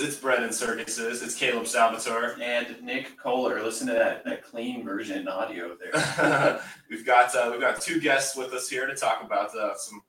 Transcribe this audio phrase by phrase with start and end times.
[0.00, 1.22] It's it's Brendan Circuses.
[1.22, 2.34] It's Caleb Salvatore.
[2.40, 3.62] And Nick Kohler.
[3.62, 6.62] Listen to that that clean version audio there.
[6.90, 10.00] we've got uh, we've got two guests with us here to talk about uh, some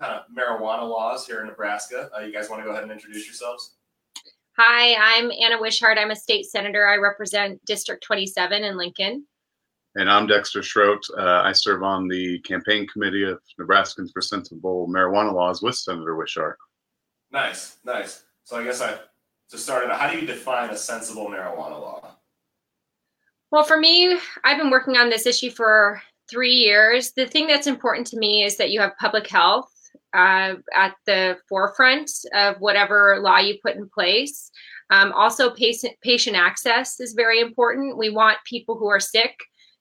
[0.00, 2.10] kind of marijuana laws here in Nebraska.
[2.16, 3.76] Uh, you guys want to go ahead and introduce yourselves?
[4.56, 5.96] Hi, I'm Anna Wishart.
[5.96, 6.88] I'm a state senator.
[6.88, 9.26] I represent District 27 in Lincoln.
[9.94, 11.02] And I'm Dexter Schrodt.
[11.16, 16.16] Uh, I serve on the campaign committee of Nebraskans for Sensible Marijuana Laws with Senator
[16.16, 16.58] Wishart.
[17.30, 18.24] Nice, nice.
[18.42, 18.98] So I guess I
[19.50, 22.16] to start it, how do you define a sensible marijuana law?
[23.52, 27.12] Well, for me, I've been working on this issue for three years.
[27.12, 29.70] The thing that's important to me is that you have public health
[30.12, 34.50] uh, at the forefront of whatever law you put in place.
[34.90, 37.98] Um, also, patient patient access is very important.
[37.98, 39.36] We want people who are sick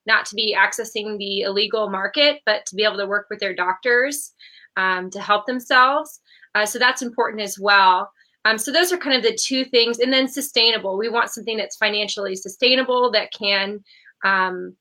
[0.06, 3.56] not to be accessing the illegal market, but to be able to work with their
[3.56, 4.34] doctors
[4.78, 6.20] um, to help themselves.
[6.54, 8.11] Uh, so that's important as well.
[8.46, 10.98] Um, so those are kind of the two things, and then sustainable.
[10.98, 13.84] We want something that's financially sustainable that can
[14.24, 14.76] um,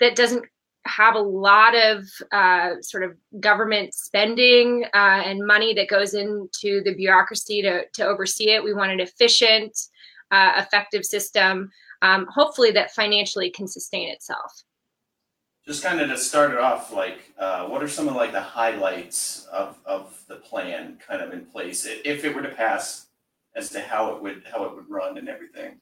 [0.00, 0.44] that doesn't
[0.84, 6.82] have a lot of uh, sort of government spending uh, and money that goes into
[6.82, 8.64] the bureaucracy to, to oversee it.
[8.64, 9.78] We want an efficient,
[10.32, 11.70] uh, effective system,
[12.02, 14.64] um, hopefully that financially can sustain itself.
[15.66, 18.40] Just kind of to start it off, like, uh, what are some of like the
[18.40, 23.06] highlights of, of the plan kind of in place if it were to pass
[23.54, 25.78] as to how it would how it would run and everything?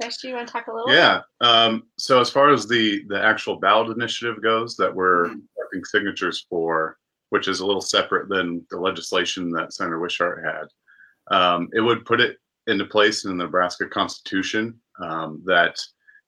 [0.00, 0.92] Dexter, you want to talk a little?
[0.92, 1.20] Yeah.
[1.40, 5.38] Um, so as far as the the actual ballot initiative goes, that we're mm-hmm.
[5.54, 6.98] collecting signatures for,
[7.30, 12.04] which is a little separate than the legislation that Senator Wishart had, um, it would
[12.04, 15.78] put it into place in the Nebraska Constitution um, that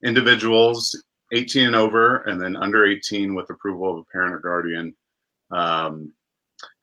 [0.03, 4.95] individuals 18 and over, and then under 18 with approval of a parent or guardian,
[5.51, 6.13] um,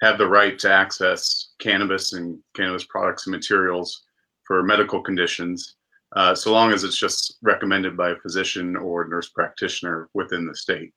[0.01, 4.05] have the right to access cannabis and cannabis products and materials
[4.45, 5.77] for medical conditions
[6.15, 10.55] uh, so long as it's just recommended by a physician or nurse practitioner within the
[10.55, 10.93] state.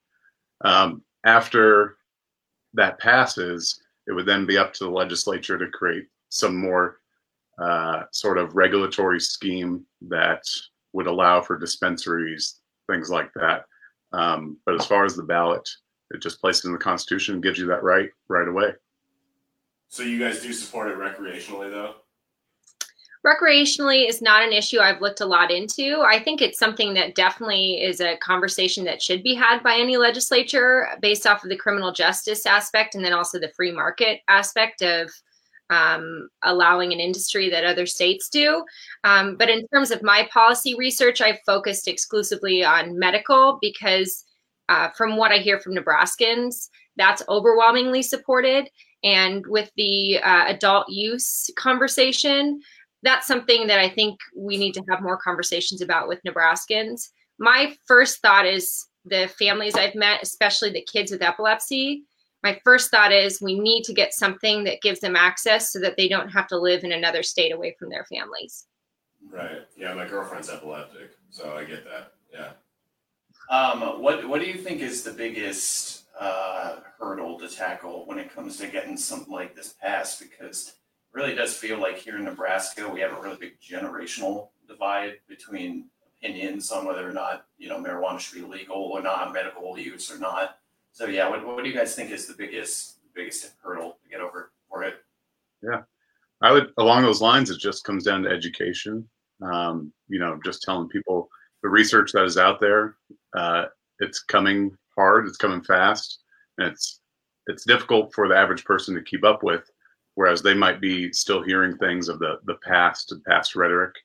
[0.63, 1.97] Um, after
[2.73, 6.99] that passes, it would then be up to the legislature to create some more
[7.61, 10.43] uh, sort of regulatory scheme that
[10.93, 12.58] would allow for dispensaries,
[12.89, 13.65] things like that.
[14.11, 15.67] Um, but as far as the ballot,
[16.11, 18.73] it just places in the Constitution gives you that right right away.
[19.87, 21.95] So you guys do support it recreationally, though?
[23.25, 26.01] recreationally is not an issue I've looked a lot into.
[26.01, 29.97] I think it's something that definitely is a conversation that should be had by any
[29.97, 34.81] legislature based off of the criminal justice aspect and then also the free market aspect
[34.81, 35.11] of
[35.69, 38.63] um, allowing an industry that other states do.
[39.03, 44.23] Um, but in terms of my policy research, I've focused exclusively on medical because
[44.69, 48.69] uh, from what I hear from Nebraskans, that's overwhelmingly supported.
[49.03, 52.59] And with the uh, adult use conversation,
[53.01, 57.09] that's something that I think we need to have more conversations about with Nebraskans.
[57.39, 62.03] My first thought is the families I've met, especially the kids with epilepsy.
[62.43, 65.97] My first thought is we need to get something that gives them access so that
[65.97, 68.67] they don't have to live in another state away from their families.
[69.29, 69.67] Right.
[69.77, 72.13] Yeah, my girlfriend's epileptic, so I get that.
[72.33, 72.51] Yeah.
[73.49, 78.33] Um, what What do you think is the biggest uh, hurdle to tackle when it
[78.33, 80.21] comes to getting something like this passed?
[80.21, 80.73] Because it
[81.17, 85.89] really does feel like here in Nebraska, we have a really big generational divide between
[86.21, 90.11] opinions on whether or not, you know, marijuana should be legal or not, medical use
[90.11, 90.58] or not.
[90.99, 94.19] So yeah, what, what do you guys think is the biggest biggest hurdle to get
[94.19, 94.95] over for it?
[95.63, 95.83] Yeah,
[96.41, 97.49] I would along those lines.
[97.49, 99.07] It just comes down to education.
[99.41, 101.29] Um, you know, just telling people
[101.63, 102.97] the research that is out there.
[103.33, 103.67] Uh,
[103.99, 105.25] it's coming hard.
[105.25, 106.19] It's coming fast,
[106.57, 106.99] and it's
[107.47, 109.63] it's difficult for the average person to keep up with
[110.15, 113.95] whereas they might be still hearing things of the the past and past rhetoric.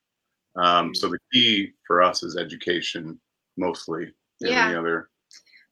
[0.55, 3.19] Um, so the key for us is education,
[3.57, 4.13] mostly.
[4.39, 4.67] Yeah.
[4.67, 5.09] Any other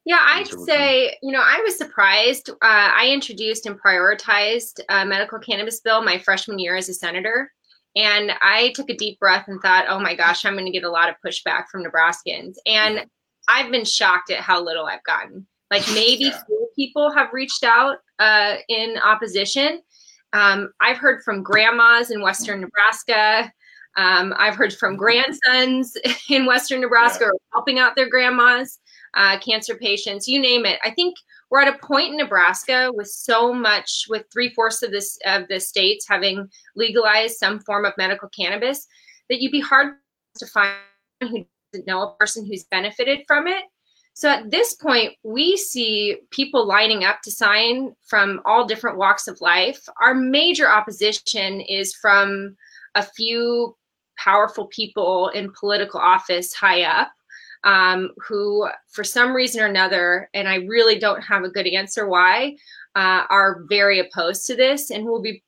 [0.04, 2.50] yeah, I'd say, you know, I was surprised.
[2.50, 7.52] Uh, I introduced and prioritized a medical cannabis bill my freshman year as a senator.
[7.94, 10.84] And I took a deep breath and thought, oh my gosh, I'm going to get
[10.84, 12.54] a lot of pushback from Nebraskans.
[12.66, 13.04] And
[13.48, 15.46] I've been shocked at how little I've gotten.
[15.70, 16.42] Like maybe yeah.
[16.48, 19.82] four people have reached out uh, in opposition.
[20.32, 23.52] Um, I've heard from grandmas in Western Nebraska.
[23.96, 25.96] Um, I've heard from grandsons
[26.30, 27.38] in Western Nebraska yeah.
[27.52, 28.78] helping out their grandmas,
[29.14, 30.78] uh, cancer patients, you name it.
[30.84, 31.16] I think
[31.50, 35.48] we're at a point in Nebraska with so much, with three fourths of this of
[35.48, 38.86] the states having legalized some form of medical cannabis,
[39.28, 39.94] that you'd be hard
[40.38, 40.76] to find
[41.20, 43.64] who doesn't know a person who's benefited from it.
[44.14, 49.26] So at this point, we see people lining up to sign from all different walks
[49.26, 49.82] of life.
[50.00, 52.56] Our major opposition is from
[52.94, 53.74] a few
[54.18, 57.10] powerful people in political office high up
[57.64, 62.08] um, who, for some reason or another, and I really don't have a good answer
[62.08, 62.56] why,
[62.94, 65.42] uh, are very opposed to this and will be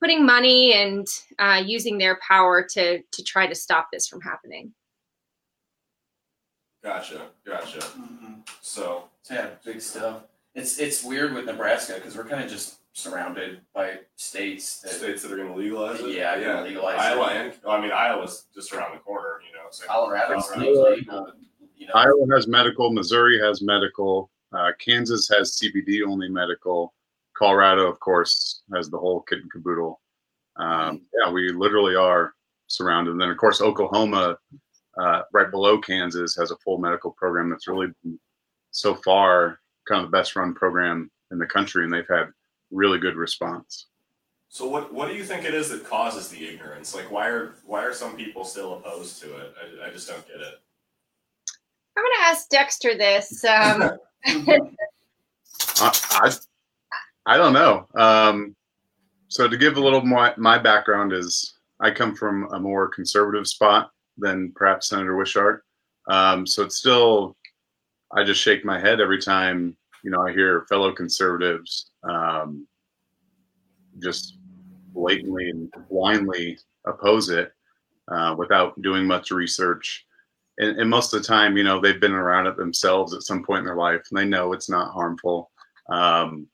[0.00, 1.06] putting money and
[1.38, 4.72] uh, using their power to to try to stop this from happening.
[6.82, 7.78] Gotcha, gotcha.
[7.78, 8.48] Mhm.
[8.60, 10.22] So So yeah, big stuff.
[10.54, 15.22] It's it's weird with Nebraska because we're kind of just surrounded by states that states
[15.22, 16.10] that are going to legalize it.
[16.10, 17.00] Yeah, gonna legalize it.
[17.00, 19.40] Iowa and well, I mean Iowa's just around the corner.
[19.46, 20.96] You know, so Colorado's Colorado.
[20.96, 21.32] legal.
[21.80, 26.92] You know, Iowa has medical, Missouri has medical, uh, Kansas has CBD only medical,
[27.34, 29.98] Colorado, of course, has the whole kit and caboodle.
[30.56, 32.34] Um, yeah, we literally are
[32.66, 33.12] surrounded.
[33.12, 34.36] And then, of course, Oklahoma,
[34.98, 38.20] uh, right below Kansas, has a full medical program that's really been,
[38.72, 42.26] so far kind of the best run program in the country, and they've had
[42.70, 43.86] really good response.
[44.50, 46.94] So what what do you think it is that causes the ignorance?
[46.94, 49.54] Like why are why are some people still opposed to it?
[49.80, 50.60] I, I just don't get it.
[51.96, 53.44] I'm going to ask Dexter this.
[53.44, 53.98] Um,
[55.78, 56.32] I, I,
[57.26, 57.86] I don't know.
[57.94, 58.54] Um,
[59.28, 63.46] so to give a little more, my background is I come from a more conservative
[63.46, 65.64] spot than perhaps Senator Wishart.
[66.08, 67.36] Um, so it's still,
[68.12, 72.66] I just shake my head every time you know I hear fellow conservatives um,
[74.02, 74.38] just
[74.92, 77.52] blatantly and blindly oppose it
[78.08, 80.06] uh, without doing much research.
[80.60, 83.42] And, and most of the time, you know, they've been around it themselves at some
[83.42, 85.50] point in their life, and they know it's not harmful.
[85.88, 86.46] Um,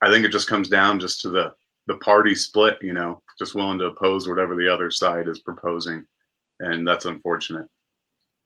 [0.00, 1.52] I think it just comes down just to the
[1.88, 6.04] the party split, you know, just willing to oppose whatever the other side is proposing,
[6.60, 7.66] and that's unfortunate.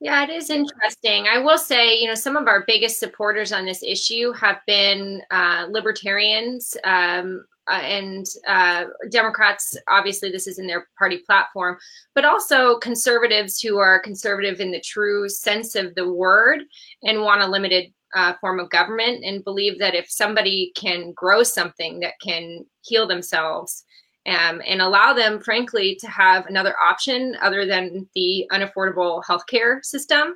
[0.00, 1.26] Yeah, it is interesting.
[1.26, 5.23] I will say, you know, some of our biggest supporters on this issue have been
[5.31, 9.76] uh, libertarians um, uh, and uh, Democrats.
[9.88, 11.76] Obviously, this is in their party platform,
[12.14, 16.60] but also conservatives who are conservative in the true sense of the word
[17.02, 21.42] and want a limited uh, form of government and believe that if somebody can grow
[21.42, 23.84] something that can heal themselves
[24.26, 30.34] um, and allow them, frankly, to have another option other than the unaffordable healthcare system.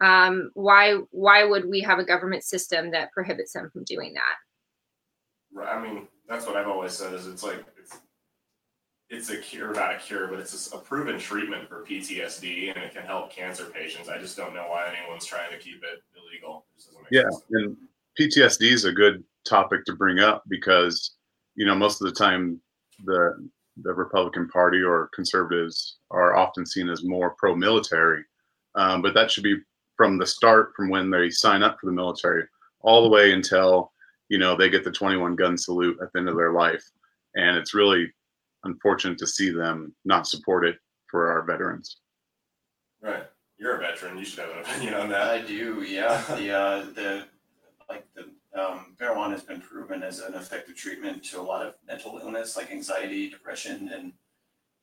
[0.00, 5.62] Um, why why would we have a government system that prohibits them from doing that?
[5.62, 7.98] I mean, that's what I've always said is it's like it's
[9.10, 12.94] it's a cure, not a cure, but it's a proven treatment for PTSD, and it
[12.94, 14.08] can help cancer patients.
[14.08, 16.64] I just don't know why anyone's trying to keep it illegal.
[16.72, 17.44] It just doesn't make Yeah, sense.
[17.50, 17.76] and
[18.18, 21.16] PTSD is a good topic to bring up because
[21.56, 22.60] you know most of the time
[23.04, 23.48] the
[23.82, 28.22] the Republican Party or conservatives are often seen as more pro-military,
[28.76, 29.56] um, but that should be
[29.96, 32.44] from the start, from when they sign up for the military,
[32.82, 33.92] all the way until
[34.30, 36.84] you know they get the 21 gun salute at the end of their life,
[37.34, 38.10] and it's really
[38.64, 40.76] unfortunate to see them not support it
[41.10, 41.98] for our veterans.
[43.02, 43.24] Right.
[43.58, 44.16] You're a veteran.
[44.16, 45.30] You should have an opinion on that.
[45.30, 46.22] I do, yeah.
[46.36, 47.24] The uh, the
[47.88, 48.22] like the
[48.58, 52.56] um, marijuana has been proven as an effective treatment to a lot of mental illness
[52.56, 54.12] like anxiety, depression, and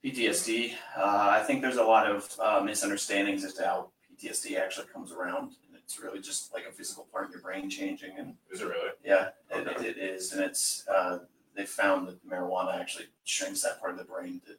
[0.06, 0.74] PTSD.
[0.96, 5.12] Uh, I think there's a lot of uh, misunderstandings as to how PTSD actually comes
[5.12, 8.18] around, and it's really just like a physical part of your brain changing.
[8.20, 8.90] And Is it really?
[9.06, 9.88] yeah, it, Okay.
[9.88, 11.20] it, it is, and it's uh,
[11.56, 14.58] they found that marijuana actually shrinks that part of the brain that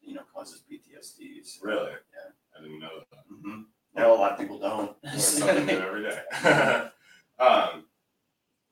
[0.00, 1.44] you know causes PTSD.
[1.46, 1.90] So, Really?
[1.90, 2.30] Yeah.
[2.58, 3.18] I didn't know that.
[3.28, 3.62] hmm
[3.94, 4.96] No, a lot of people don't.
[5.04, 6.18] Learn something new every day.
[7.38, 7.84] um,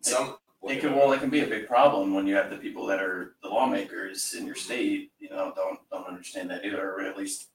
[0.00, 0.36] some.
[0.62, 3.00] It can well, it can be a big problem when you have the people that
[3.00, 7.16] are the lawmakers in your state, you know, don't don't understand that either, or at
[7.18, 7.48] least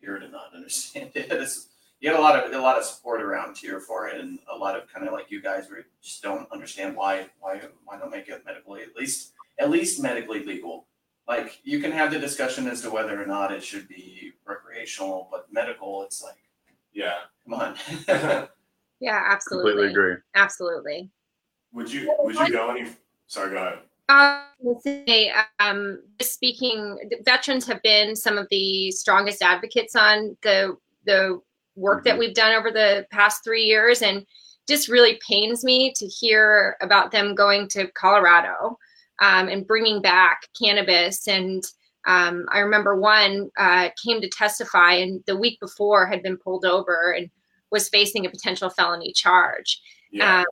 [0.00, 1.30] appear to not understand it.
[1.30, 1.68] It's,
[2.00, 4.56] you get a lot of a lot of support around here for it, and a
[4.56, 7.98] lot of kind of like you guys where you just don't understand why why why
[7.98, 10.86] not make it medically at least at least medically legal.
[11.26, 15.28] Like you can have the discussion as to whether or not it should be recreational,
[15.30, 16.38] but medical, it's like,
[16.92, 17.18] Yeah.
[17.44, 17.54] come
[18.08, 18.48] on.
[19.00, 19.72] Yeah, absolutely.
[19.72, 20.16] Completely agree.
[20.34, 21.10] Absolutely.
[21.72, 22.90] Would you Would you go any?
[23.28, 23.50] Sorry.
[23.50, 23.78] Go ahead.
[24.08, 30.36] I would say, um, just speaking, veterans have been some of the strongest advocates on
[30.42, 31.40] the the
[31.78, 34.26] work that we've done over the past three years, and
[34.68, 38.78] just really pains me to hear about them going to Colorado
[39.20, 41.26] um, and bringing back cannabis.
[41.26, 41.64] And
[42.06, 46.64] um, I remember one uh, came to testify, and the week before had been pulled
[46.64, 47.30] over and
[47.70, 49.80] was facing a potential felony charge
[50.10, 50.40] Yeah.
[50.40, 50.44] um,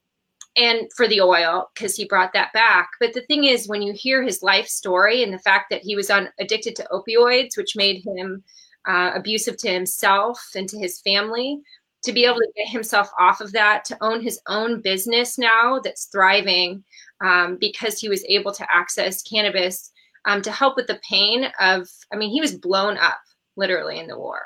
[0.57, 2.89] and for the oil because he brought that back.
[3.01, 5.97] But the thing is, when you hear his life story and the fact that he
[5.97, 8.43] was on addicted to opioids, which made him
[8.87, 11.61] uh, abusive to himself and to his family,
[12.05, 15.81] to be able to get himself off of that, to own his own business now
[15.83, 16.85] that's thriving
[17.25, 19.91] um, because he was able to access cannabis.
[20.29, 21.89] um, to help with the pain of.
[22.13, 23.21] I mean, he was blown up
[23.57, 24.43] literally in the war.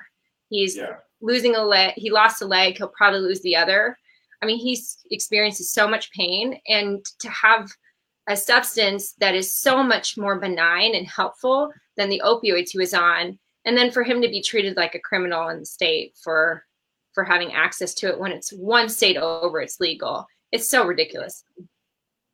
[0.51, 0.97] He's Yeah.
[1.23, 1.95] losing a leg.
[1.97, 2.77] He lost a leg.
[2.77, 3.97] He'll probably lose the other.
[4.43, 7.71] I mean, he's experiences so much pain, and to have
[8.29, 12.93] a substance that is so much more benign and helpful than the opioids he was
[12.93, 16.65] on, and then for him to be treated like a criminal in the state for
[17.13, 20.27] for having access to it when it's one state over, it's legal.
[20.53, 21.45] It's so ridiculous.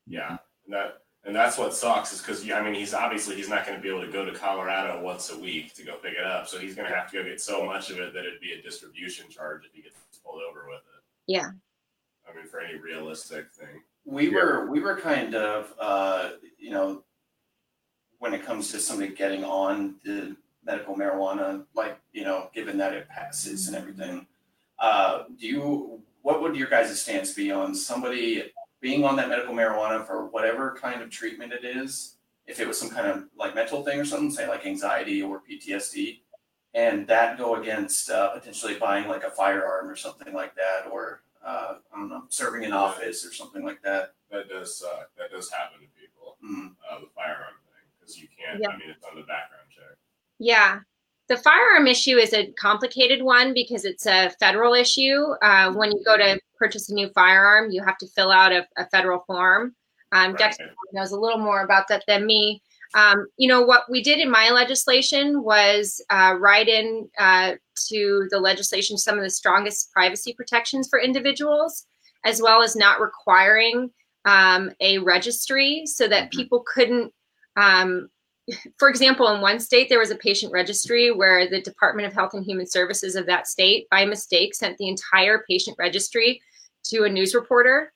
[0.07, 3.67] Yeah, and that and that's what sucks is because I mean he's obviously he's not
[3.67, 6.25] going to be able to go to Colorado once a week to go pick it
[6.25, 8.41] up, so he's going to have to go get so much of it that it'd
[8.41, 11.03] be a distribution charge if he gets pulled over with it.
[11.27, 11.49] Yeah.
[12.29, 13.83] I mean, for any realistic thing.
[14.05, 14.35] We Yeah.
[14.35, 17.03] were we were kind of uh, you know
[18.19, 22.93] when it comes to somebody getting on the medical marijuana, like you know, given that
[22.93, 24.27] it passes and everything,
[24.79, 29.55] uh, do you what would your guys' stance be on somebody being on that medical
[29.55, 32.17] marijuana for whatever kind of treatment it is?
[32.47, 35.43] If it was some kind of like mental thing or something, say like anxiety or
[35.49, 36.21] PTSD,
[36.75, 41.23] and that go against uh, potentially buying like a firearm or something like that, or
[41.45, 44.15] uh, I don't know, serving in office or something like that.
[44.31, 45.11] That does suck.
[45.17, 46.37] That does happen to people.
[46.45, 46.75] Mm.
[46.91, 48.61] Uh, the firearm thing because you can't.
[48.61, 48.71] Yeah.
[48.71, 49.66] I mean, it's on the background check.
[50.39, 50.81] Yeah.
[51.29, 55.35] The firearm issue is a complicated one because it's a federal issue.
[55.43, 58.67] Uh, when you go to purchase a new firearm, you have to fill out a,
[58.77, 59.75] a federal form.
[60.13, 60.39] Um, Right.
[60.39, 62.63] Dexter knows a little more about that than me.
[62.95, 67.55] Um, you know, what we did in my legislation was uh, write in uh,
[67.89, 71.87] to the legislation some of the strongest privacy protections for individuals,
[72.25, 73.91] as well as not requiring
[74.25, 76.37] um, a registry so that Mhm.
[76.37, 77.13] people couldn't
[77.57, 78.09] um,
[78.79, 82.35] for example, in one state, there was a patient registry where the Department of Health
[82.35, 86.41] and Human Services of that state, by mistake, sent the entire patient registry
[86.85, 87.93] to a news reporter.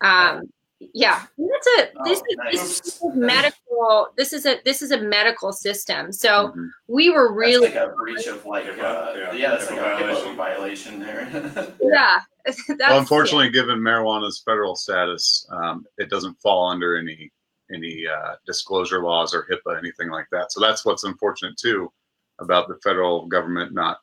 [0.00, 0.50] Um,
[0.94, 4.08] yeah, that's a this, Oh, is, this is medical.
[4.16, 6.10] This is a this is a medical system.
[6.10, 6.70] So Mhm.
[6.88, 9.78] we were really that's like a breach of like HIPAA, uh, yeah, yeah, that's like
[9.78, 10.36] a violation.
[10.36, 11.74] Violation there.
[11.82, 12.20] yeah.
[12.46, 17.30] That's, well, unfortunately, given marijuana's federal status, um, it doesn't fall under any
[17.72, 20.52] any uh, disclosure laws or HIPAA, anything like that.
[20.52, 21.92] So that's what's unfortunate too
[22.38, 23.98] about the federal government not,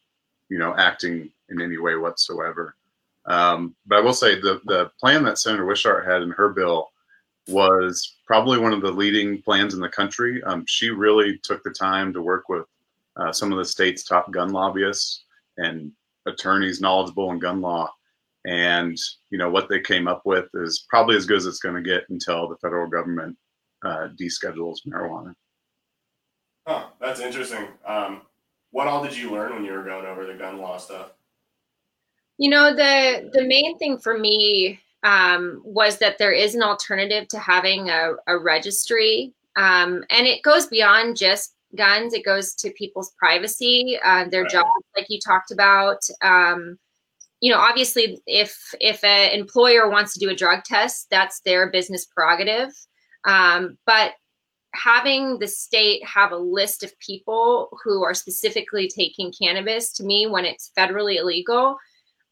[0.50, 2.75] you know, acting in any way whatsoever.
[3.25, 6.89] Um, but I will say the the plan that Senator Wishart had in her bill
[7.47, 10.43] was probably one of the leading plans in the country.
[10.43, 12.65] Um, she really took the time to work with
[13.15, 15.24] uh, some of the state's top gun lobbyists
[15.57, 15.91] and
[16.25, 17.89] attorneys knowledgeable in gun law
[18.47, 18.97] and
[19.29, 21.81] you know what they came up with is probably as good as it's going to
[21.81, 23.38] get until the federal government
[23.84, 25.34] uh, deschedules marijuana.
[26.67, 27.67] Huh, that's interesting.
[27.86, 28.22] Um,
[28.72, 31.12] what all did you learn when you were going over the gun law stuff?
[32.38, 37.27] You know, the the main thing for me um, was that there is an alternative
[37.29, 42.13] to having a, a registry, um, and it goes beyond just guns.
[42.13, 44.51] It goes to people's privacy, uh, their Right.
[44.51, 46.01] jobs, like you talked about.
[46.22, 46.77] Um,
[47.39, 51.69] you know, obviously, if if an employer wants to do a drug test, that's their
[51.72, 52.72] business prerogative.
[53.27, 54.13] Um, but
[54.74, 60.25] having the state have a list of people who are specifically taking cannabis to me
[60.27, 61.77] when it's federally illegal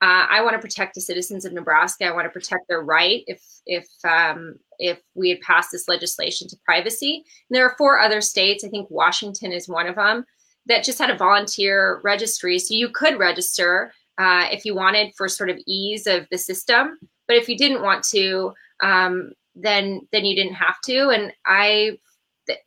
[0.01, 2.05] uh, I want to protect the citizens of Nebraska.
[2.05, 6.47] I want to protect their right if if um, if we had passed this legislation
[6.49, 7.23] to privacy.
[7.49, 8.63] And there are four other states.
[8.63, 10.25] I think Washington is one of them
[10.65, 15.29] that just had a volunteer registry, so you could register uh, if you wanted for
[15.29, 16.99] sort of ease of the system.
[17.27, 21.09] But if you didn't want to, um, then then you didn't have to.
[21.09, 21.97] And I,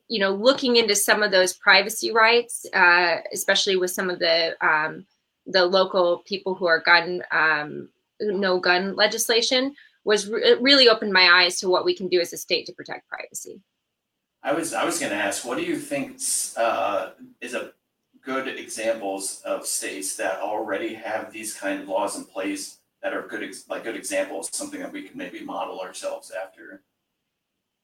[0.08, 4.56] you know, looking into some of those privacy rights, uh, especially with some of the
[4.66, 5.06] um,
[5.46, 7.88] the local people who are gun um,
[8.20, 12.32] no gun legislation was re- really opened my eyes to what we can do as
[12.32, 13.60] a state to protect privacy.
[14.42, 16.18] I was I was going to ask, what do you think
[16.56, 17.72] uh, is a
[18.22, 23.26] good examples of states that already have these kind of laws in place that are
[23.26, 26.82] good ex- like good examples, something that we can maybe model ourselves after?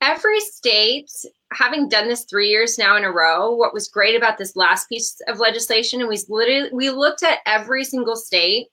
[0.01, 1.11] Every state,
[1.53, 4.89] having done this three years now in a row, what was great about this last
[4.89, 8.67] piece of legislation, and we literally we looked at every single state,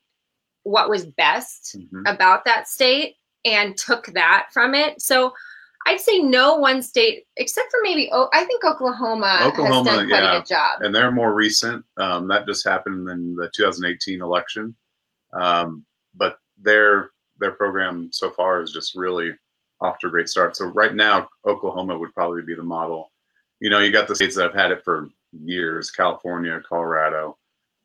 [0.64, 2.04] what was best Mhm.
[2.12, 5.02] about that state, and took that from it.
[5.02, 5.34] So
[5.88, 10.10] I'd say no one state, except for maybe oh, I think Oklahoma, Oklahoma, has done
[10.10, 10.36] quite yeah.
[10.36, 10.82] a good job.
[10.82, 11.86] And they're more recent.
[11.98, 14.76] Um, that just happened in the 2018 election.
[15.34, 19.32] Um, but their their program so far is just really
[19.80, 20.56] off to a great start.
[20.56, 23.12] So right now, Oklahoma would probably be the model.
[23.60, 27.38] You know, you got the states that have had it for years: California, Colorado.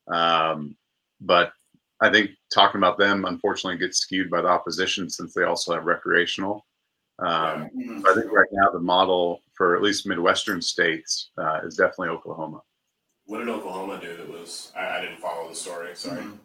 [0.08, 0.76] Um,
[1.20, 1.52] but
[2.00, 5.86] I think talking about them, unfortunately, gets skewed by the opposition since they also have
[5.86, 6.66] recreational.
[7.18, 8.06] Um, Mhm.
[8.06, 12.60] I think right now the model for at least Midwestern states uh, is definitely Oklahoma.
[13.24, 15.94] What did Oklahoma do that was I, I didn't follow the story.
[15.96, 16.22] Sorry.
[16.22, 16.38] Mhm.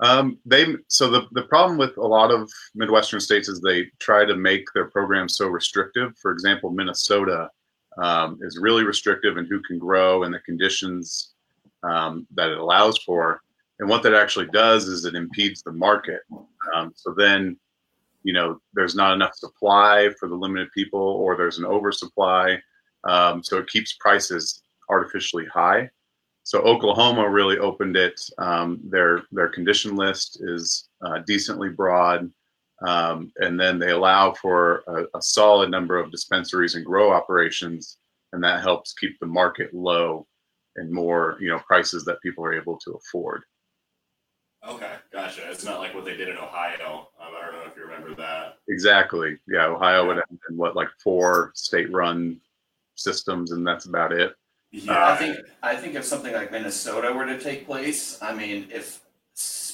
[0.00, 4.24] Um, they so the the problem with a lot of Midwestern states is they try
[4.24, 6.12] to make their programs so restrictive.
[6.20, 7.48] For example, Minnesota
[7.98, 11.34] um, is really restrictive in who can grow and the conditions
[11.82, 13.40] um, that it allows for.
[13.78, 16.20] And what that actually does is it impedes the market.
[16.74, 17.58] Um, so then,
[18.22, 22.60] you know, there's not enough supply for the limited people, or there's an oversupply.
[23.08, 25.90] Um, so it keeps prices artificially high.
[26.46, 28.20] So Oklahoma really opened it.
[28.38, 32.30] Um, their their condition list is uh, decently broad,
[32.86, 37.98] um, and then they allow for a, a solid number of dispensaries and grow operations,
[38.32, 40.24] and that helps keep the market low
[40.76, 43.42] and more you know prices that people are able to afford.
[44.68, 45.50] Okay, gotcha.
[45.50, 47.08] It's not like what they did in Ohio.
[47.20, 48.58] Um, I don't know if you remember that.
[48.68, 49.36] Exactly.
[49.48, 52.40] Yeah, Ohio would have been what like four state-run
[52.94, 54.36] systems, and that's about it.
[54.72, 58.68] Yeah, I think I think if something like Minnesota were to take place, I mean,
[58.70, 59.00] if,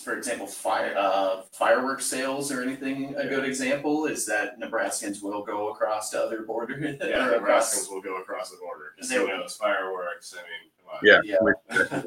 [0.04, 5.42] for example, fire uh, fireworks sales or anything, a good example is that Nebraskans will
[5.44, 6.96] go across to other borders.
[7.02, 8.92] yeah, or the across- Nebraskans will go across the border.
[9.08, 9.26] They will.
[9.26, 10.34] Casinos, fireworks.
[10.34, 11.00] I mean, come on.
[11.02, 12.02] Yeah, Yeah.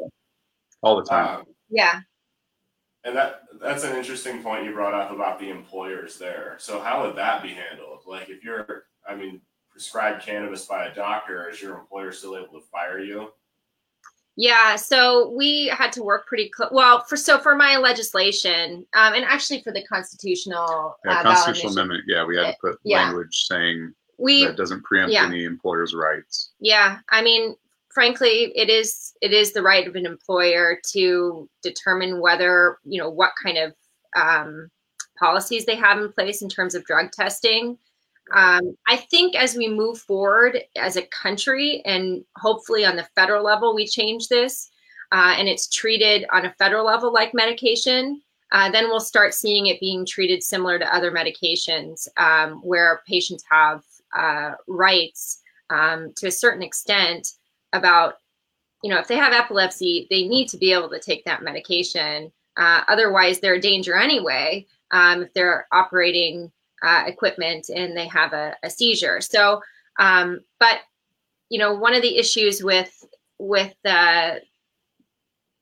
[0.83, 1.39] all the time.
[1.39, 2.01] Um, Yeah.
[3.03, 6.55] and that that's an interesting point you brought up about the employers there.
[6.59, 8.01] So how would that be handled?
[8.05, 9.41] Like if you're, I mean,
[9.75, 13.27] prescribed cannabis by a doctor, is your employer still able to fire you?
[14.37, 16.69] Yeah, so we had to work pretty close.
[16.71, 21.73] Well, for so for my legislation, um, and actually for the constitutional Yeah, uh, constitutional
[21.73, 22.05] amendment.
[22.07, 23.03] Yeah, we had to put Yeah.
[23.03, 25.25] language saying we that doesn't preempt yeah.
[25.25, 26.51] any employer's rights.
[26.59, 27.55] Yeah, I mean,
[27.93, 33.09] frankly, it is it is the right of an employer to determine whether you know
[33.09, 33.73] what kind of
[34.15, 34.69] um,
[35.19, 37.77] policies they have in place in terms of drug testing.
[38.33, 43.43] Um, I think as we move forward as a country, and hopefully on the federal
[43.43, 44.69] level, we change this,
[45.11, 48.21] uh, and it's treated on a federal level like medication.
[48.51, 53.43] Uh, then we'll start seeing it being treated similar to other medications, um, where patients
[53.49, 53.83] have
[54.15, 57.33] uh, rights um, to a certain extent
[57.73, 58.15] about
[58.83, 62.31] you know if they have epilepsy they need to be able to take that medication
[62.57, 66.51] uh, otherwise they're a danger anyway um, if they're operating
[66.83, 69.61] uh, equipment and they have a, a seizure so
[69.99, 70.79] um, but
[71.49, 73.03] you know one of the issues with
[73.39, 74.35] with uh,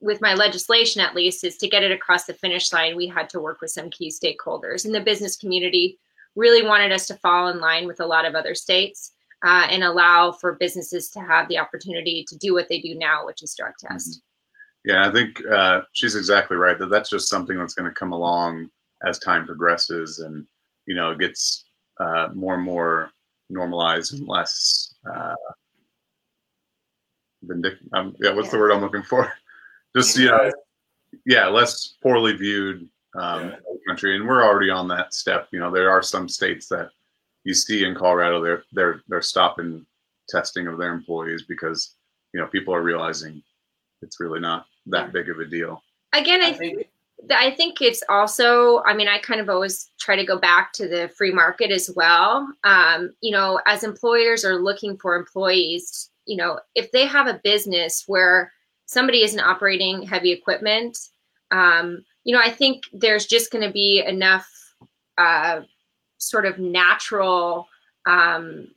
[0.02, 3.30] with my legislation at least is to get it across the finish line we had
[3.30, 5.98] to work with some key stakeholders and the business community
[6.36, 9.12] really wanted us to fall in line with a lot of other states
[9.44, 13.26] uh, and allow for businesses to have the opportunity to do what they do now,
[13.26, 14.22] which is drug test.
[14.86, 16.78] Yeah, I think uh, she's exactly right.
[16.80, 18.70] That that's just something that's going to come along
[19.06, 20.46] as time progresses, and
[20.86, 21.66] you know, it gets
[22.00, 23.12] uh, more and more
[23.50, 25.36] normalized and less uh,
[27.44, 29.32] vindic- um, yeah, what's the word I'm looking for?
[29.96, 30.52] Just you know,
[31.26, 33.56] yeah, less poorly viewed um, Yeah.
[33.88, 35.48] country, and we're already on that step.
[35.52, 36.90] You know, there are some states that
[37.44, 39.86] you see in Colorado, they're they're they're stopping
[40.30, 41.96] testing of their employees because
[42.34, 43.44] you know people are realizing
[44.02, 45.84] it's really not that big of a deal.
[46.14, 46.88] Again, I I think
[47.32, 50.88] I think it's also, I mean, I kind of always try to go back to
[50.88, 52.48] the free market as well.
[52.64, 57.40] Um, you know, as employers are looking for employees, you know, if they have a
[57.44, 58.52] business where
[58.86, 60.98] somebody isn't operating heavy equipment,
[61.52, 64.50] um, you know, I think there's just going to be enough
[65.18, 65.62] uh,
[66.18, 67.68] sort of natural
[68.06, 68.68] um,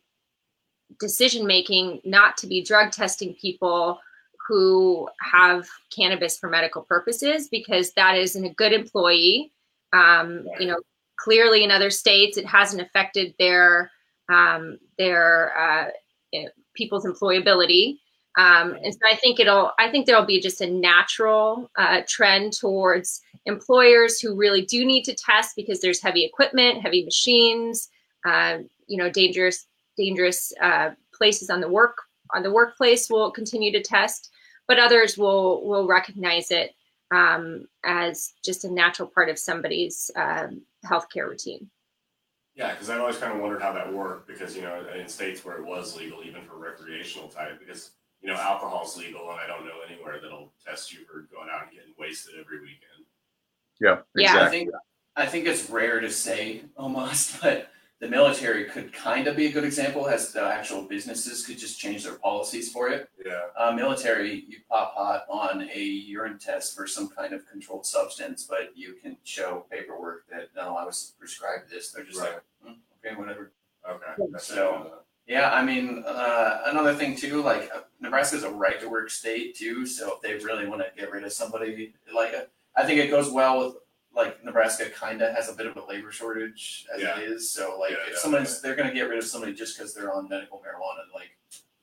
[1.00, 4.00] decision making not to be drug testing people
[4.46, 9.52] who have cannabis for medical purposes because that isn't a good employee.
[9.92, 10.78] Um, you know,
[11.16, 13.90] clearly in other states it hasn't affected their
[14.28, 15.90] um, their uh,
[16.34, 17.98] eh, people's employability.
[18.38, 22.52] Um, and so I think it'll I think there'll be just a natural uh, trend
[22.52, 27.88] towards employers who really do need to test because there's heavy equipment, heavy machines,
[28.26, 31.96] uh, you know, dangerous dangerous uh, places on the work
[32.34, 34.30] on the workplace will continue to test,
[34.68, 36.74] but others will will recognize it
[37.10, 41.70] um, as just a natural part of somebody's um, healthcare routine.
[42.54, 45.44] Yeah, because I've always kind of wondered how that worked because you know in states
[45.44, 47.90] where it was legal, even for recreational type, because
[48.22, 51.64] you know alcohol's legal, and I don't know anywhere that'll test you for going out
[51.64, 53.06] and getting wasted every weekend.
[53.78, 54.70] Yeah, Yeah, I think
[55.16, 59.52] I think it's rare to say almost, but the military could kind of be a
[59.52, 63.08] good example as the actual businesses could just change their policies for it.
[63.24, 67.86] Yeah, Uh, military, you pop hot on a urine test for some kind of controlled
[67.86, 71.90] substance, but you can show paperwork that no, I was prescribed this.
[71.90, 72.72] They're just like, "Hmm,
[73.04, 73.52] okay, whatever.
[73.88, 74.12] okay.
[74.30, 77.80] That's So- Yeah, I mean, uh, another thing too, like uh,
[78.32, 81.24] is a right to work state too, so if they really want to get rid
[81.24, 82.44] of somebody, like uh,
[82.76, 83.76] I think it goes well with
[84.16, 87.18] like Nebraska kind of has a bit of a labor shortage as Yeah.
[87.18, 87.50] it is.
[87.50, 90.28] So like Yeah, if someone's they're gonna get rid of somebody just because they're on
[90.28, 91.30] medical marijuana, like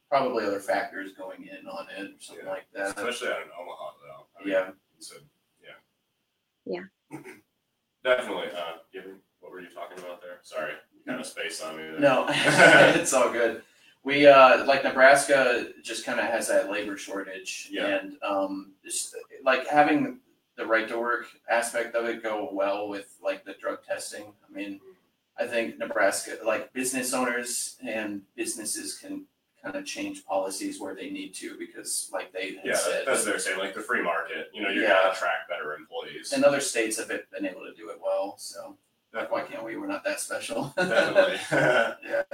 [0.09, 2.51] probably other factors going in on it or something Yeah.
[2.51, 2.87] like that.
[2.97, 4.25] Especially out in Omaha, though.
[4.39, 4.71] I mean, Yeah.
[4.99, 5.15] So,
[5.63, 6.85] yeah.
[7.11, 7.19] Yeah.
[8.03, 8.47] Definitely.
[8.55, 10.39] Uh, given what were you talking about there?
[10.41, 11.99] Sorry, you kind of spaced on me there.
[11.99, 13.61] No, it's all good.
[14.03, 17.85] We uh, like Nebraska just kind of has that labor shortage, Yeah.
[17.99, 19.15] and um, just,
[19.45, 20.19] like having
[20.57, 24.33] the right to work aspect of it go well with like the drug testing.
[24.47, 24.79] I mean,
[25.37, 29.25] I think Nebraska, like business owners and businesses can
[29.63, 33.23] kind of change policies where they need to because, like they had Yeah, said, that's
[33.23, 34.49] their saying, like the free market.
[34.53, 34.89] You know, you're Yeah.
[35.01, 36.33] gonna attract better employees.
[36.33, 38.35] and other states have been been able to do it well.
[38.37, 38.77] So
[39.29, 39.77] why can't we?
[39.77, 40.73] We're not that special.
[40.77, 41.39] Definitely.
[41.51, 41.93] yeah.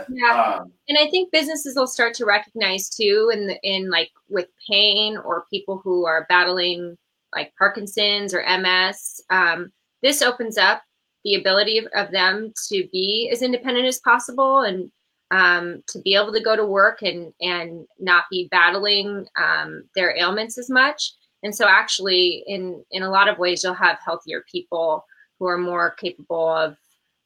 [0.10, 0.58] Yeah.
[0.60, 4.48] Um, and I think businesses will start to recognize too, in the, in like with
[4.70, 6.98] pain or people who are battling
[7.34, 9.22] like Parkinson's or MS.
[9.30, 10.82] Um, this opens up
[11.24, 14.92] the ability of, of them to be as independent as possible and
[15.32, 20.18] um, to be able to go to work and and not be battling um, their
[20.18, 21.14] ailments as much.
[21.44, 25.06] And so, actually, in in a lot of ways, you'll have healthier people
[25.40, 26.78] who are more capable of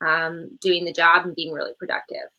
[0.06, 2.30] um, doing the job and being really productive.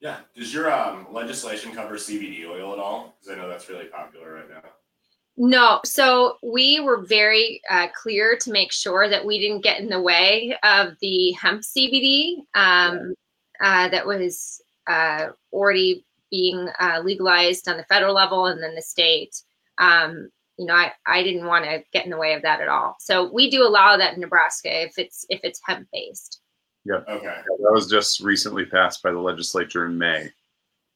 [0.00, 0.18] yeah.
[0.34, 3.14] Does your um, legislation cover CBD oil at all?
[3.20, 4.62] Because I know that's really popular right now.
[5.36, 9.88] No, so we were very uh, clear to make sure that we didn't get in
[9.88, 13.14] the way of the hemp CBD um,
[13.60, 18.82] uh, that was uh, already being uh, legalized on the federal level and then the
[18.82, 19.42] state.
[19.78, 22.68] Um, you know, I, I didn't want to get in the way of that at
[22.68, 22.96] all.
[23.00, 26.40] So we do allow that in Nebraska if it's if it's hemp based.
[26.84, 27.00] Yeah.
[27.08, 27.24] Okay.
[27.24, 30.30] That was just recently passed by the legislature in May.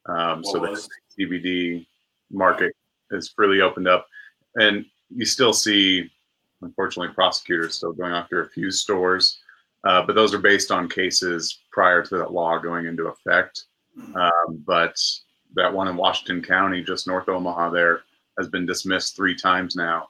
[0.07, 1.87] Um, so the CBD
[2.31, 2.75] market
[3.11, 4.07] is freely opened up,
[4.56, 6.10] and you still see,
[6.62, 9.38] unfortunately, prosecutors still going after a few stores,
[9.84, 13.64] uh, but those are based on cases prior to that law going into effect.
[14.14, 15.00] Um, but
[15.54, 18.00] that one in Washington County, just north of Omaha, there
[18.38, 20.08] has been dismissed three times now.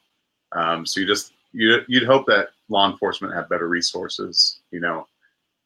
[0.53, 5.07] Um, so you just you you'd hope that law enforcement had better resources, you know,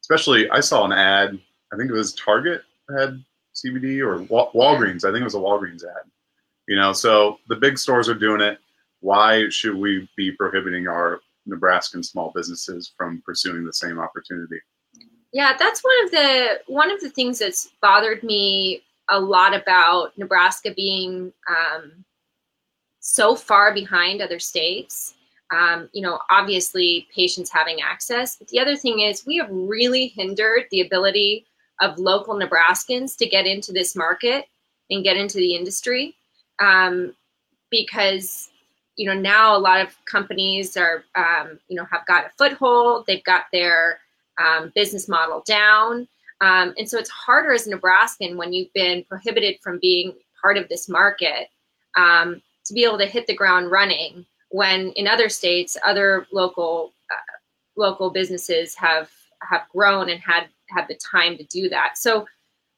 [0.03, 1.39] especially I saw an ad.
[1.73, 2.63] I think it was Target
[2.99, 3.23] had
[3.55, 5.05] CBD or Wa- Walgreens.
[5.05, 6.11] I think it was a Walgreens ad.
[6.69, 8.59] You know, so the big stores are doing it.
[9.01, 14.61] Why should we be prohibiting our Nebraskan small businesses from pursuing the same opportunity?
[15.33, 20.17] Yeah, that's one of the one of the things that's bothered me a lot about
[20.19, 22.05] Nebraska being um,
[23.01, 25.15] so far behind other states.
[25.53, 30.09] Um, you know, obviously patients having access, but the other thing is we have really
[30.09, 31.45] hindered the ability
[31.81, 34.45] of local Nebraskans to get into this market
[34.91, 36.15] and get into the industry
[36.61, 37.15] um,
[37.71, 38.50] because
[39.01, 43.07] you know now a lot of companies are um, you know have got a foothold,
[43.07, 44.01] they've got their
[44.39, 46.07] um, business model down.
[46.43, 50.59] Um, and so it's harder as a Nebraskan when you've been prohibited from being part
[50.59, 51.49] of this market
[51.97, 56.93] um, to be able to hit the ground running when in other states, other local
[57.11, 57.37] uh,
[57.77, 59.09] local businesses have
[59.43, 61.97] have grown and had had the time to do that.
[61.97, 62.27] So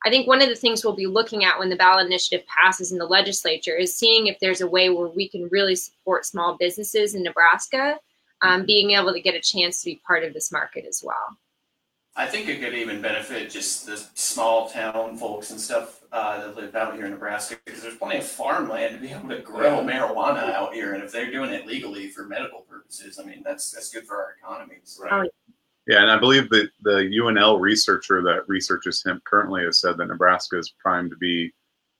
[0.04, 2.92] I think one of the things we'll be looking at when the ballot initiative passes
[2.92, 6.56] in the legislature is seeing if there's a way where we can really support small
[6.58, 7.98] businesses in Nebraska
[8.42, 11.38] um, being able to get a chance to be part of this market as well.
[12.14, 16.56] I think it could even benefit just the small town folks and stuff uh, that
[16.56, 19.78] live out here in Nebraska because there's plenty of farmland to be able to grow
[19.78, 23.70] marijuana out here, and if they're doing it legally for medical purposes, I mean that's
[23.70, 25.00] that's good for our economies.
[25.02, 25.30] Right.
[25.86, 30.06] Yeah, and I believe that the UNL researcher that researches hemp currently has said that
[30.06, 31.52] Nebraska is primed to be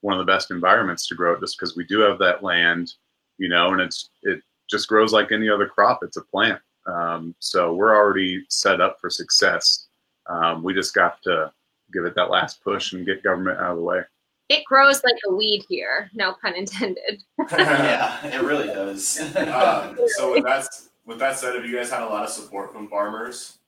[0.03, 2.92] one of the best environments to grow it, just because we do have that land,
[3.38, 4.40] you know, and it's it
[4.71, 6.01] just grows like any other crop.
[6.03, 9.88] It's a plant, um, so we're already set up for success.
[10.29, 11.53] Um, we just got to
[11.92, 14.03] give it that last push and get government out of the way.
[14.49, 17.23] It grows like a weed here, no pun intended.
[17.51, 19.18] yeah, it really does.
[19.37, 20.68] um, so with that
[21.05, 23.59] with that said, have you guys had a lot of support from farmers?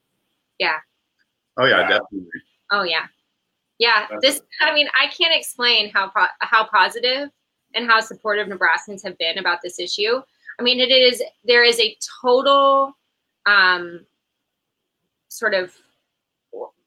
[1.57, 1.89] Oh yeah, Yeah.
[1.89, 2.31] definitely.
[2.71, 3.07] Oh yeah,
[3.79, 4.07] yeah.
[4.11, 7.31] That's- This, I mean, I can't explain how po- how positive
[7.75, 10.21] and how supportive Nebraskans have been about this issue.
[10.59, 12.97] I mean, it is there is a total
[13.47, 14.05] um,
[15.29, 15.73] sort of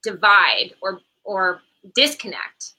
[0.03, 1.61] divide or or
[1.95, 2.73] disconnect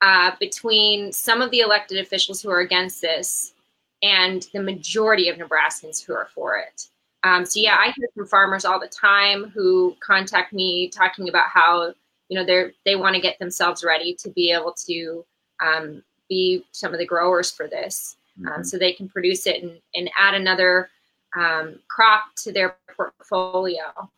[0.00, 3.54] uh, between some of the elected officials who are against this
[4.02, 6.88] and the majority of Nebraskans who are for it.
[7.24, 11.48] Um, so yeah, I hear from farmers all the time who contact me talking about
[11.48, 11.94] how
[12.28, 15.24] you know they're they want to get themselves ready to be able to
[15.60, 18.66] um, be some of the growers for this um, Mhm.
[18.66, 20.90] so they can produce it and, and add another
[21.36, 24.10] um, crop to their portfolio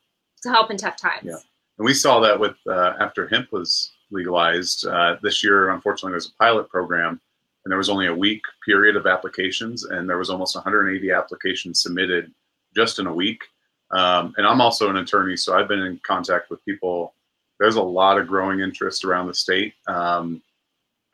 [0.43, 1.37] to help in tough times Yeah.
[1.79, 5.71] And we saw that with uh, after hemp was legalized uh, this year.
[5.71, 7.21] Unfortunately, there was a pilot program,
[7.65, 11.83] and there was only a week period of applications, and there was almost 180 applications
[11.83, 12.33] submitted
[12.75, 13.43] just in a week.
[13.91, 17.15] Um, and I'm also an attorney, so I've been in contact with people.
[17.61, 19.75] There's a lot of growing interest around the state.
[19.87, 20.43] Um,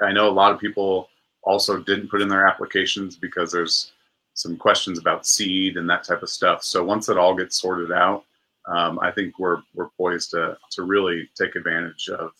[0.00, 1.08] I know a lot of people
[1.42, 3.92] also didn't put in their applications because there's
[4.34, 6.64] some questions about seed and that type of stuff.
[6.64, 8.24] So once it all gets sorted out,
[8.66, 12.32] um, I think we're we're poised to to really take advantage of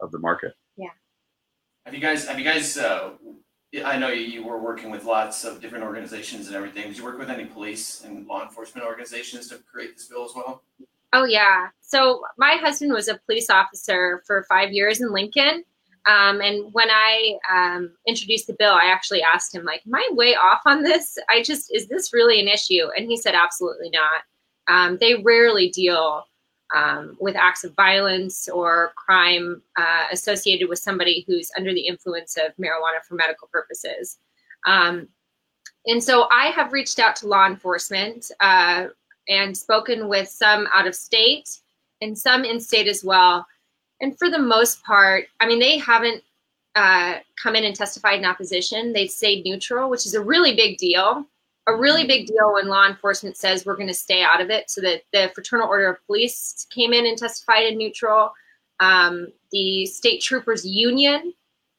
[0.00, 0.54] of the market.
[0.76, 0.88] Yeah.
[1.84, 3.10] Have you guys, have you guys, uh,
[3.76, 6.88] yeah, I know you, were working with lots of different organizations and everything.
[6.88, 10.32] Did you work with any police and law enforcement organizations to create this bill as
[10.34, 10.62] well?
[11.12, 11.68] Oh yeah.
[11.80, 15.64] So my husband was a police officer for five years in Lincoln.
[16.08, 20.08] Um, and when I um, introduced the bill, I actually asked him, like, "Am I
[20.12, 21.18] way off on this?
[21.28, 24.22] I just is this really an issue?" And he said, "Absolutely not.
[24.68, 26.24] Um, they rarely deal
[26.74, 32.36] um, with acts of violence or crime uh, associated with somebody who's under the influence
[32.36, 34.18] of marijuana for medical purposes."
[34.66, 35.08] Um,
[35.86, 38.30] and so I have reached out to law enforcement.
[38.40, 38.88] Uh,
[39.28, 41.58] and spoken with some out of state
[42.00, 43.46] and some in state as well.
[44.00, 46.22] And for the most part, I mean, they haven't
[46.74, 48.92] uh, come in and testified in opposition.
[48.92, 51.26] They've stayed neutral, which is a really big deal.
[51.68, 54.70] A really big deal when law enforcement says we're going to stay out of it.
[54.70, 58.30] So that the Fraternal Order of Police came in and testified in neutral.
[58.80, 61.32] Um, the State Troopers Union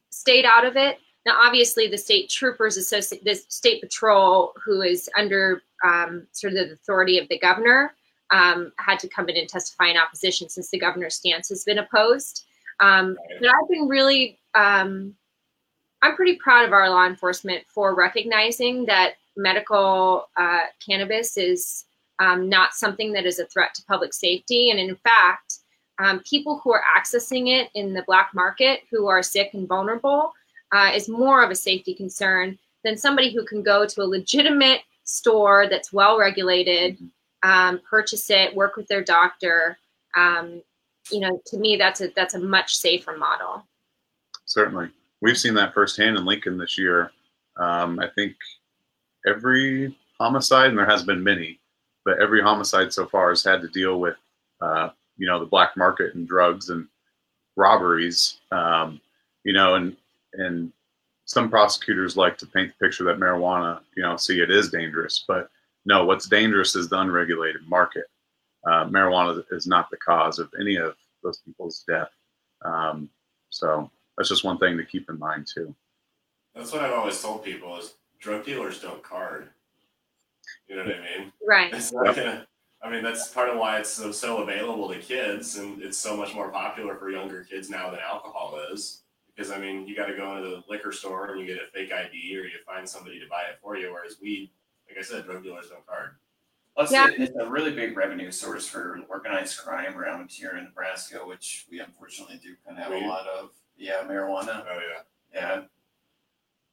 [0.09, 0.97] stayed out of it.
[1.25, 6.69] Now, obviously, the state troopers associate the state patrol, who is under um, sort of
[6.69, 7.95] the authority of the governor,
[8.31, 11.79] um, had to come in and testify in opposition since the governor's stance has been
[11.79, 12.45] opposed.
[12.79, 15.15] Um, but I've been really, um,
[16.01, 21.85] I'm pretty proud of our law enforcement for recognizing that medical uh, cannabis is
[22.19, 24.71] um, not something that is a threat to public safety.
[24.71, 25.59] And in fact,
[25.99, 30.33] um, people who are accessing it in the black market who are sick and vulnerable
[30.71, 34.81] uh, is more of a safety concern than somebody who can go to a legitimate
[35.03, 36.97] store that's well regulated,
[37.43, 39.77] um, purchase it, work with their doctor.
[40.15, 40.61] Um,
[41.11, 43.65] you know, to me, that's a that's a much safer model.
[44.45, 44.89] Certainly,
[45.21, 47.11] we've seen that firsthand in Lincoln this year.
[47.57, 48.35] Um, I think
[49.25, 51.59] every homicide, and there has been many,
[52.05, 54.15] but every homicide so far has had to deal with,
[54.61, 56.87] uh, you know, the black market and drugs and
[57.55, 58.39] robberies.
[58.51, 59.01] Um,
[59.43, 59.95] you know, and
[60.33, 60.71] and
[61.25, 65.25] some prosecutors like to paint the picture that marijuana, you know, see it is dangerous,
[65.27, 65.49] but
[65.85, 68.05] no, what's dangerous is the unregulated market.
[68.65, 72.09] Uh, marijuana is not the cause of any of those people's death.
[72.63, 73.09] Um,
[73.49, 75.73] so that's just one thing to keep in mind too.
[76.55, 79.49] That's what I've always told people is drug dealers don't card.
[80.67, 81.31] You know what I mean?
[81.45, 81.73] Right.
[81.73, 82.47] It's not gonna,
[82.81, 86.15] I mean, that's part of why it's so, so available to kids and it's so
[86.15, 89.01] much more popular for younger kids now than alcohol is.
[89.35, 91.71] Because I mean, you got to go into the liquor store and you get a
[91.73, 93.91] fake ID or you find somebody to buy it for you.
[93.93, 94.49] Whereas weed,
[94.89, 96.15] like I said, drug dealers don't card.
[96.75, 97.07] Plus, Yeah.
[97.11, 101.79] it's a really big revenue source for organized crime around here in Nebraska, which we
[101.79, 103.03] unfortunately do kind of have Weed.
[103.03, 103.49] a lot of.
[103.77, 104.65] Yeah, marijuana.
[104.69, 105.01] Oh yeah.
[105.33, 105.61] Yeah,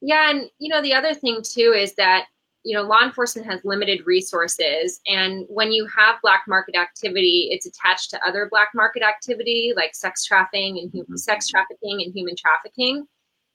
[0.06, 2.26] Yeah, and you know the other thing too is that
[2.62, 7.64] you know law enforcement has limited resources, and when you have black market activity, it's
[7.64, 13.06] attached to other black market activity like sex trafficking and sex trafficking and human trafficking.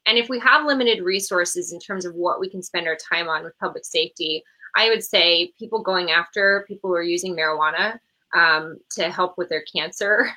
[0.07, 3.29] And if we have limited resources in terms of what we can spend our time
[3.29, 4.43] on with public safety,
[4.75, 7.99] I would say people going after people who are using marijuana
[8.35, 10.31] um, to help with their cancer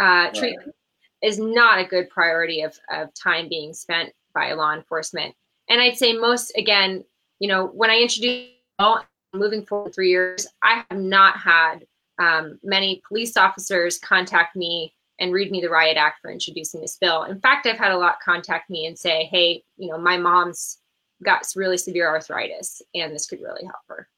[0.00, 0.72] uh, treatment
[1.20, 5.34] is not a good priority of, of time being spent by law enforcement.
[5.68, 7.04] And I'd say most, again,
[7.38, 9.04] you know, when I introduced well,
[9.34, 11.84] moving forward three years, I have not had
[12.18, 16.96] um, many police officers contact me and read me the riot act for introducing this
[17.00, 17.24] bill.
[17.24, 20.78] In fact, I've had a lot contact me and say, hey, you know, my mom's
[21.24, 24.08] got really severe arthritis and this could really help her.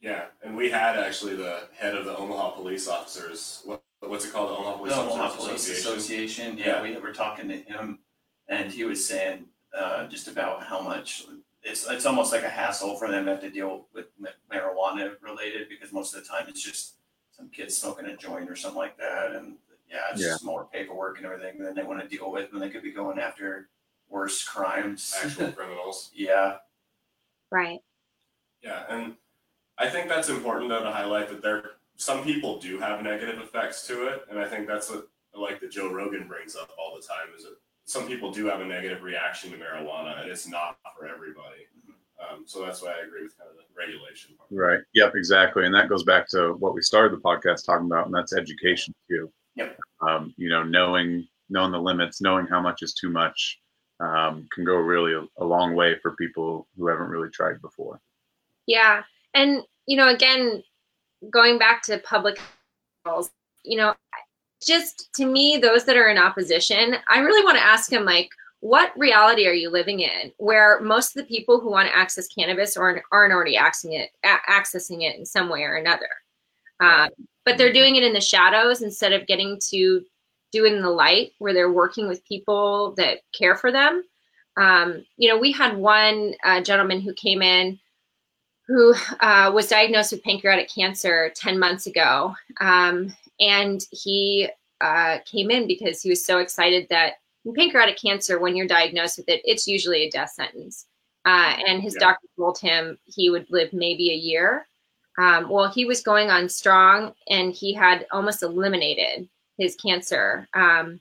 [0.00, 3.62] Yeah, and we had actually the head of the Omaha police officers.
[3.64, 4.50] What, what's it called?
[4.50, 5.92] The Omaha Police the Officers Omaha Police Association.
[5.92, 6.58] Association.
[6.58, 6.82] Yeah, Yeah.
[6.82, 7.98] we were talking to him,
[8.48, 11.24] and he was saying uh, just about how much
[11.62, 14.06] it's it's almost like a hassle for them to have to deal with
[14.52, 16.94] marijuana related because most of the time it's just
[17.32, 19.56] some kids smoking a joint or something like that, and
[19.88, 20.28] yeah, it's Yeah.
[20.28, 22.92] just more paperwork and everything than they want to deal with when they could be
[22.92, 23.68] going after
[24.08, 25.14] worse crimes.
[25.22, 26.10] Actual criminals.
[26.14, 26.56] yeah,
[27.50, 27.80] Right.
[28.62, 29.14] Yeah, and
[29.78, 33.86] I think that's important though to highlight that there some people do have negative effects
[33.86, 37.06] to it, and I think that's what like that Joe Rogan brings up all the
[37.06, 37.56] time is that
[37.90, 41.66] some people do have a negative reaction to marijuana, and it's not for everybody.
[42.20, 44.48] Um, so that's why I agree with kind of the regulation part.
[44.52, 44.80] Right.
[44.94, 45.14] Yep.
[45.16, 45.66] Exactly.
[45.66, 48.94] And that goes back to what we started the podcast talking about, and that's education
[49.08, 49.32] too.
[49.56, 49.76] Yep.
[50.06, 53.58] Um, you know, knowing knowing the limits, knowing how much is too much,
[53.98, 58.00] um, can go really a, a long way for people who haven't really tried before.
[58.66, 59.02] Yeah.
[59.34, 60.62] And, you know, again,
[61.28, 62.38] going back to public
[63.04, 63.32] health,
[63.64, 63.94] you know,
[64.64, 68.30] just to me, those that are in opposition, I really want to ask them, like,
[68.60, 72.28] what reality are you living in where most of the people who want to access
[72.28, 76.08] cannabis aren't, aren't already accessing it, accessing it in some way or another?
[76.78, 77.08] Um,
[77.44, 80.02] but they're doing it in the shadows instead of getting to
[80.52, 84.02] do it in the light where they're working with people that care for them.
[84.56, 87.78] Um, you know, we had one uh, gentleman who came in
[88.70, 92.34] who uh, was diagnosed with pancreatic cancer 10 months ago.
[92.60, 94.48] Um, and he
[94.80, 99.18] uh, came in because he was so excited that in pancreatic cancer, when you're diagnosed
[99.18, 100.86] with it, it's usually a death sentence.
[101.24, 102.08] Uh, and his yeah.
[102.08, 104.66] doctor told him he would live maybe a year.
[105.18, 110.48] Um, well, he was going on strong and he had almost eliminated his cancer.
[110.54, 111.00] Um,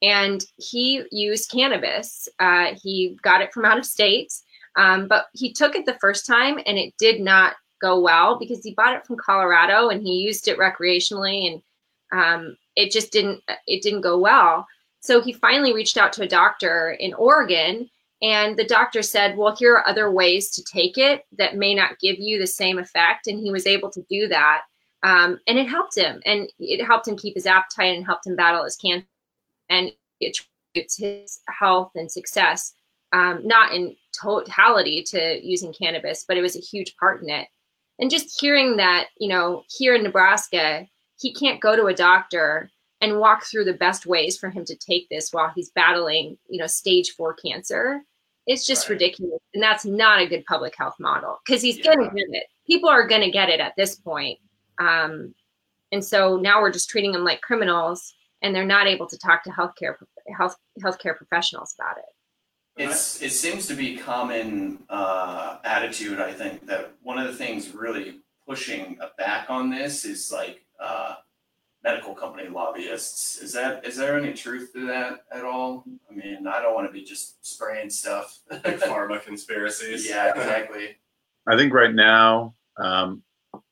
[0.00, 2.28] and he used cannabis.
[2.38, 4.32] Uh, he got it from out of state,
[4.76, 8.62] um, but he took it the first time and it did not go well because
[8.62, 11.62] he bought it from Colorado and he used it recreationally and
[12.12, 14.66] um, it just didn't it didn't go well.
[15.00, 17.88] So he finally reached out to a doctor in Oregon
[18.20, 22.00] and the doctor said, Well, here are other ways to take it that may not
[22.00, 23.26] give you the same effect.
[23.26, 24.62] And he was able to do that.
[25.04, 28.34] Um, and it helped him and it helped him keep his appetite and helped him
[28.34, 29.06] battle his cancer
[29.70, 30.36] and it
[30.74, 32.74] attributes his health and success
[33.12, 37.46] um, not in totality to using cannabis but it was a huge part in it
[38.00, 40.86] and just hearing that you know here in nebraska
[41.18, 44.76] he can't go to a doctor and walk through the best ways for him to
[44.76, 48.02] take this while he's battling you know stage four cancer
[48.46, 48.94] it's just right.
[48.94, 51.94] ridiculous and that's not a good public health model because he's yeah.
[51.94, 54.38] going to get it people are going to get it at this point
[54.78, 55.34] um,
[55.92, 59.42] and so now we're just treating them like criminals, and they're not able to talk
[59.44, 59.94] to healthcare
[60.36, 62.04] health healthcare professionals about it.
[62.76, 66.20] It's it seems to be common uh, attitude.
[66.20, 71.14] I think that one of the things really pushing back on this is like uh,
[71.84, 73.38] medical company lobbyists.
[73.42, 75.84] Is that is there any truth to that at all?
[76.10, 78.40] I mean, I don't want to be just spraying stuff.
[78.50, 80.08] Big pharma conspiracies.
[80.08, 80.96] Yeah, exactly.
[81.46, 83.22] I think right now um,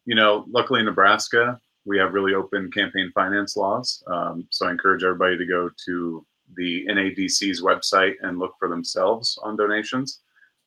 [0.04, 4.02] you know, luckily in Nebraska, we have really open campaign finance laws.
[4.06, 9.38] Um, so I encourage everybody to go to the NADC's website and look for themselves
[9.42, 10.20] on donations.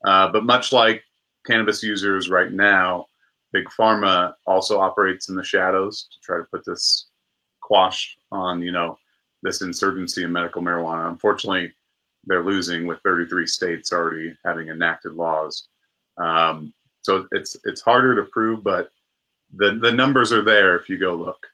[0.05, 1.03] Uh, but much like
[1.45, 3.05] cannabis users right now,
[3.51, 7.07] Big Pharma also operates in the shadows to try to put this
[7.61, 8.97] quash on, you know,
[9.41, 11.07] this insurgency in medical marijuana.
[11.07, 11.71] Unfortunately,
[12.25, 15.67] they're losing with 33 states already having enacted laws.
[16.17, 18.91] Um, so it's it's harder to prove, but
[19.55, 21.47] the the numbers are there if you go look.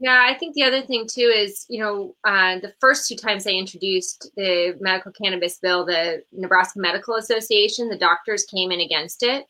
[0.00, 3.44] Yeah, I think the other thing too is, you know, uh, the first two times
[3.44, 9.22] they introduced the medical cannabis bill, the Nebraska Medical Association, the doctors came in against
[9.22, 9.46] it.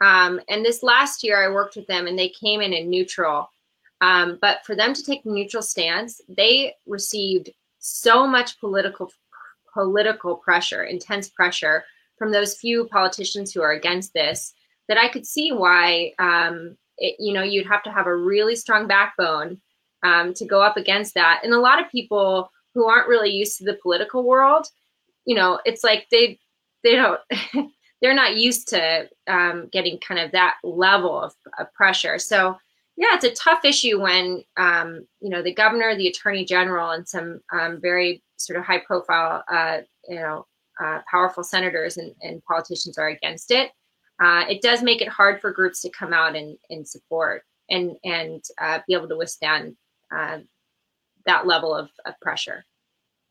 [0.00, 3.50] Um, and this last year, I worked with them, and they came in in neutral.
[4.00, 9.10] Um, but for them to take neutral stance, they received so much political
[9.72, 11.84] political pressure, intense pressure
[12.18, 14.52] from those few politicians who are against this
[14.88, 18.56] that I could see why, um, it, you know, you'd have to have a really
[18.56, 19.60] strong backbone
[20.02, 21.42] um, to go up against that.
[21.44, 24.66] And a lot of people who aren't really used to the political world,
[25.24, 26.38] you know, it's like they
[26.82, 27.20] they don't
[28.00, 32.18] they're not used to um, getting kind of that level of, of, pressure.
[32.18, 32.56] So
[32.96, 37.08] yeah, it's a tough issue when um, you know the governor, the attorney general, and
[37.08, 39.78] some um, very sort of high profile, uh,
[40.08, 40.46] you know,
[40.82, 43.70] uh, powerful senators and, and politicians are against it
[44.20, 47.96] uh, it does make it hard for groups to come out and, and support and
[48.04, 49.74] and uh, be able to withstand
[50.14, 50.38] uh,
[51.26, 52.64] that level of, of pressure.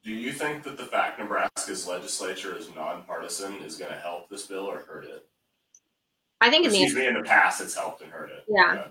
[0.04, 4.45] Do you think that the fact Nebraska's legislature is nonpartisan is going to help this
[4.45, 5.28] bill or hurt it?
[6.41, 8.45] I think in the, in the past it's helped and hurt it.
[8.47, 8.74] Yeah.
[8.74, 8.88] yeah.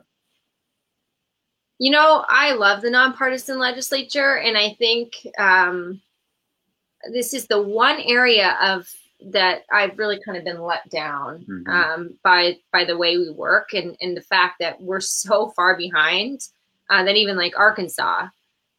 [1.79, 6.03] You know, I love the nonpartisan legislature, and I think um,
[7.13, 8.91] this is the one area of
[9.21, 11.71] that I've really kind of been let down mm-hmm.
[11.71, 15.77] um, by by the way we work and and the fact that we're so far
[15.77, 16.41] behind
[16.91, 18.29] uh, that even like Arkansas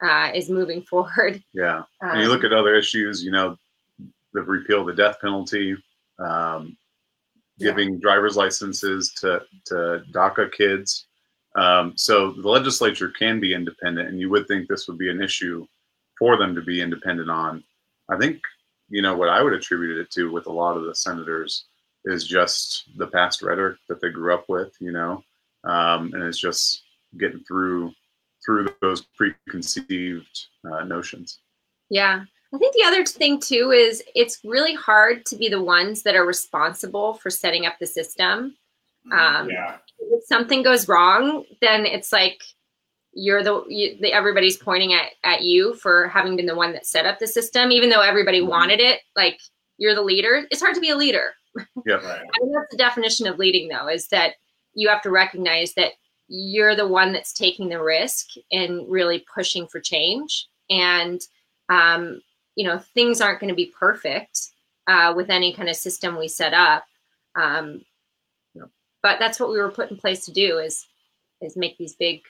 [0.02, 1.42] uh, is moving forward.
[1.52, 3.22] Yeah, um, and you look at other issues.
[3.22, 3.56] You know,
[4.32, 5.76] the repeal of the death penalty,
[6.18, 6.76] um,
[7.58, 8.00] giving yeah.
[8.00, 11.06] driver's licenses to to DACA kids.
[11.56, 15.22] Um, so the legislature can be independent, and you would think this would be an
[15.22, 15.66] issue
[16.18, 17.64] for them to be independent on.
[18.08, 18.40] I think,
[18.88, 21.64] you know, what I would attribute it to with a lot of the senators
[22.04, 25.24] is just the past rhetoric that they grew up with, you know,
[25.64, 26.82] um, and it's just
[27.18, 27.92] getting through
[28.44, 31.40] through those preconceived uh, notions.
[31.88, 32.24] Yeah.
[32.52, 36.16] I think the other thing too is it's really hard to be the ones that
[36.16, 38.56] are responsible for setting up the system.
[39.12, 39.76] Um, Yeah.
[40.00, 42.42] if something goes wrong, then it's like
[43.12, 46.86] you're the, you, the everybody's pointing at, at you for having been the one that
[46.86, 48.48] set up the system, even though everybody Mhm.
[48.48, 49.00] wanted it.
[49.16, 49.40] Like
[49.78, 50.46] you're the leader.
[50.50, 51.34] It's hard to be a leader.
[51.54, 51.64] Right.
[51.86, 54.34] I think that's the definition of leading, though, is that
[54.74, 55.92] you have to recognize that
[56.32, 60.46] you're the one that's taking the risk and really pushing for change.
[60.70, 61.20] And,
[61.68, 62.22] um,
[62.54, 64.50] you know, things aren't going to be perfect
[64.86, 66.84] uh, with any kind of system we set up.
[67.34, 67.82] Um,
[69.02, 70.86] but that's what we were put in place to do is
[71.40, 72.20] is make these big,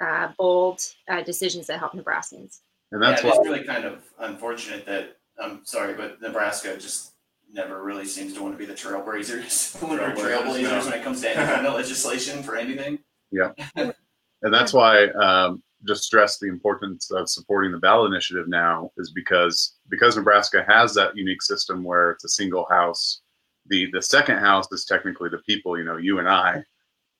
[0.00, 2.58] uh, bold uh, decisions that help Nebraskans.
[2.90, 7.12] And that's yeah, why it's really kind of unfortunate that I'm sorry, but Nebraska just
[7.52, 10.84] never really seems to want to be the trailblazers, when Trailblazers, trailblazers no.
[10.84, 12.98] when it comes to any kind of legislation for anything.
[13.76, 19.12] and that's why um, just stress the importance of supporting the ballot initiative now is
[19.12, 23.20] because because Nebraska has that unique system where it's a single house.
[23.66, 26.64] The the second house is technically the people, you know, you and I.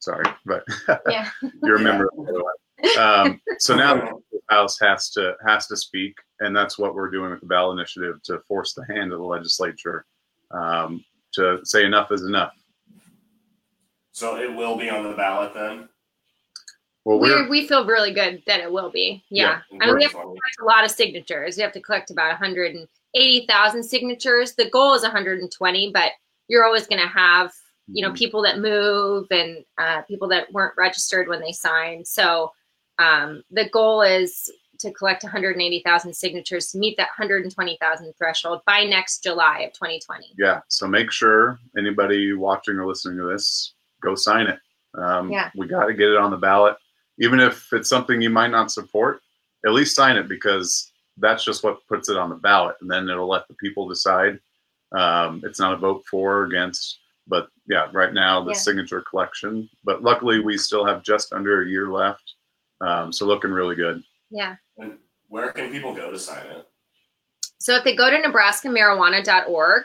[0.01, 0.65] Sorry, but
[1.09, 1.29] Yeah.
[1.63, 2.09] you're a member.
[2.17, 2.45] Of the
[2.99, 7.31] um, so now the house has to has to speak, and that's what we're doing
[7.31, 10.07] with the ballot initiative to force the hand of the legislature
[10.51, 11.05] um,
[11.35, 12.55] to say enough is enough.
[14.13, 15.89] So it will be on the ballot then.
[17.09, 19.25] Well, We, we feel really good that it will be.
[19.31, 19.61] Yeah.
[19.71, 20.27] Yeah, I mean, we have Twenty.
[20.27, 21.57] collect a lot of signatures.
[21.57, 22.29] We have to collect about
[23.15, 24.55] 180,000 signatures.
[24.55, 26.13] The goal is 120, but
[26.49, 27.53] you're always going to have,
[27.87, 28.17] you know, Mhm.
[28.19, 32.07] people that move and uh, people that weren't registered when they signed.
[32.07, 32.53] So
[32.99, 34.51] um, the goal is
[34.81, 40.27] to collect 180,000 signatures to meet that 120,000 threshold by next July of 2020.
[40.39, 44.59] yeah so make sure anybody watching or listening to this go sign it
[44.95, 45.51] um, Yeah.
[45.57, 46.77] we got to get it on the ballot
[47.21, 49.21] even if it's something you might not support
[49.67, 53.09] at least sign it because that's just what puts it on the ballot and then
[53.09, 54.39] it'll let the people decide
[54.97, 58.57] um, it's not a vote for or against but yeah right now the Yeah.
[58.59, 62.35] signature collection but luckily we still have just under a year left
[62.81, 64.57] um, so looking really good Yeah.
[64.79, 64.99] And
[65.29, 66.67] where can people go to sign it?
[67.61, 69.83] So if they go to nebraskamarijuana.org,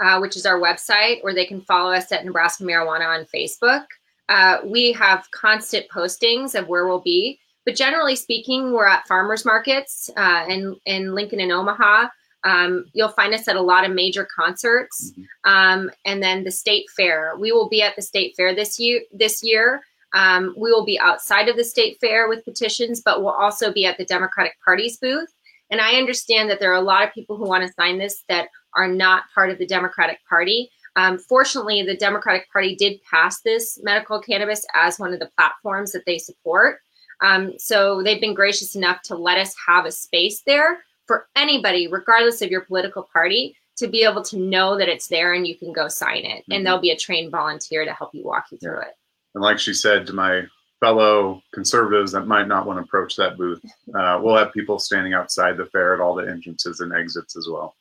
[0.00, 3.84] uh, which is our website, or they can follow us at Nebraska Marijuana on Facebook,
[4.28, 7.38] uh, we have constant postings of where we'll be.
[7.64, 12.08] But generally speaking, we're at farmers markets uh, in, in Lincoln and Omaha.
[12.44, 15.12] Um, you'll find us at a lot of major concerts,
[15.44, 17.34] um, and then the state fair.
[17.40, 19.00] We will be at the state fair this year.
[19.12, 23.34] This year, um, we will be outside of the state fair with petitions, but we'll
[23.34, 25.28] also be at the Democratic Party's booth.
[25.70, 28.22] And I understand that there are a lot of people who want to sign this
[28.28, 30.70] that are not part of the Democratic Party.
[30.96, 35.92] Um, fortunately, the Democratic Party did pass this medical cannabis as one of the platforms
[35.92, 36.80] that they support.
[37.22, 41.86] Um, so they've been gracious enough to let us have a space there for anybody,
[41.86, 45.56] regardless of your political party, to be able to know that it's there and you
[45.56, 46.44] can go sign it.
[46.48, 46.56] Mhm.
[46.56, 48.94] And there'll be a trained volunteer to help you walk you through it.
[49.34, 50.46] And like she said to my
[50.80, 53.62] fellow conservatives that might not want to approach that booth,
[53.94, 57.48] uh, we'll have people standing outside the fair at all the entrances and exits as
[57.50, 57.76] well.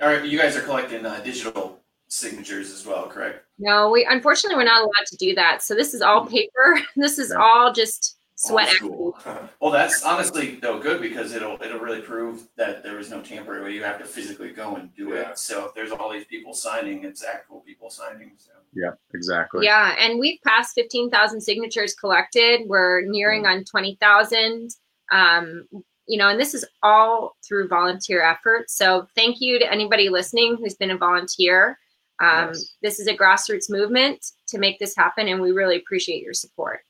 [0.00, 3.44] All right, you guys are collecting uh, digital signatures as well, correct?
[3.58, 5.62] No, we unfortunately we're not allowed to do that.
[5.62, 6.80] So this is all paper.
[6.96, 7.42] This is Yeah.
[7.42, 8.94] all just sweat Old equity.
[8.94, 9.48] school.
[9.60, 13.60] Well, that's honestly though good because it'll it'll really prove that there was no tampering
[13.62, 15.30] where you have to physically go and do Yeah.
[15.30, 15.38] it.
[15.38, 18.32] So if there's all these people signing, it's actual people signing.
[18.36, 19.64] So Yeah, exactly.
[19.64, 22.60] Yeah, and we've passed 15,000 signatures collected.
[22.68, 24.70] We're nearing on 20,000.
[25.10, 25.66] Um,
[26.08, 28.70] you know, and this is all through volunteer effort.
[28.70, 31.78] So thank you to anybody listening who's been a volunteer.
[32.20, 32.70] Um, Yes.
[32.82, 36.80] This is a grassroots movement to make this happen, and we really appreciate your support.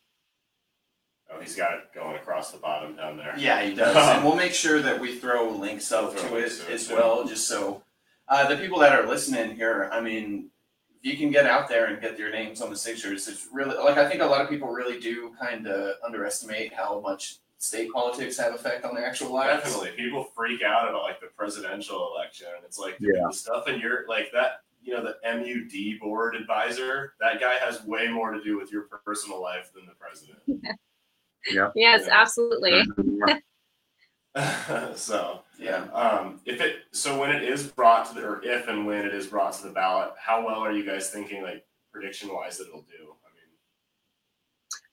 [1.31, 3.35] Oh, he's got it going across the bottom down there.
[3.37, 6.61] yeah, he does, and we'll make sure that we throw links up Throw to links
[6.61, 6.95] it to it, as too.
[6.95, 7.83] well, just so
[8.29, 9.91] uh, the people that are listening here.
[9.93, 10.49] I mean,
[10.99, 13.77] if you can get out there and get your names on the signatures, it's really
[13.77, 17.91] like I think a lot of people really do kind of underestimate how much state
[17.93, 19.63] politics have effect on their actual lives.
[19.65, 22.47] Definitely, people freak out about like the presidential election.
[22.65, 23.25] It's like Yeah.
[23.27, 24.63] the stuff in your like that.
[24.81, 27.15] You know, the MUD board advisor.
[27.21, 30.39] That guy has way more to do with your personal life than the president.
[31.51, 31.71] Yeah.
[31.77, 32.21] Yes, Yeah.
[32.21, 32.83] absolutely.
[34.95, 35.85] so, Yeah.
[35.93, 39.15] um, if it so when it is brought to the or if and when it
[39.15, 42.69] is brought to the ballot, how well are you guys thinking like prediction wise that
[42.69, 43.15] it'll do?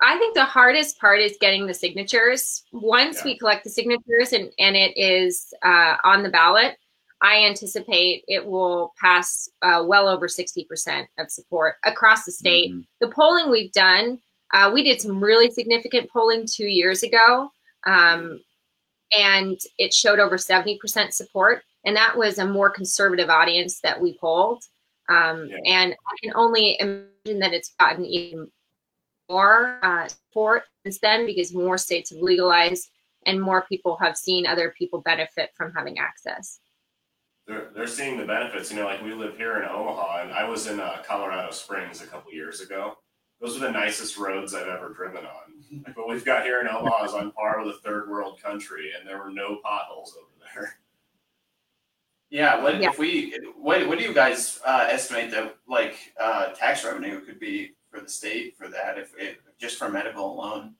[0.01, 2.63] I think the hardest part is getting the signatures.
[2.71, 3.25] Once Yeah.
[3.25, 6.77] we collect the signatures and, and it is uh, on the ballot,
[7.21, 12.71] I anticipate it will pass uh, well over 60% of support across the state.
[12.73, 12.85] Mhm.
[12.99, 14.19] The polling we've done,
[14.53, 17.49] uh, we did some really significant polling two years ago,
[17.87, 18.41] um,
[19.17, 21.63] and it showed over 70% support.
[21.85, 24.63] And that was a more conservative audience that we polled.
[25.07, 25.57] Um, Yeah.
[25.65, 28.51] And I can only imagine that it's gotten even
[29.29, 32.89] more uh, support since then because more states have legalized
[33.25, 36.59] and more people have seen other people benefit from having access.
[37.47, 40.47] They're, they're seeing the benefits, you know, like we live here in Omaha and I
[40.47, 42.97] was in uh, Colorado Springs a couple years ago.
[43.41, 45.31] Those are the nicest roads I've ever driven on.
[45.85, 48.91] Like what we've got here in Omaha is on par with a third world country
[48.97, 50.77] and there were no potholes over there.
[52.29, 52.89] Yeah, what Yeah.
[52.89, 57.39] if we, what, what do you guys, uh, estimate that, like, uh, tax revenue could
[57.39, 60.75] be for the state for that, if it, just for medical alone?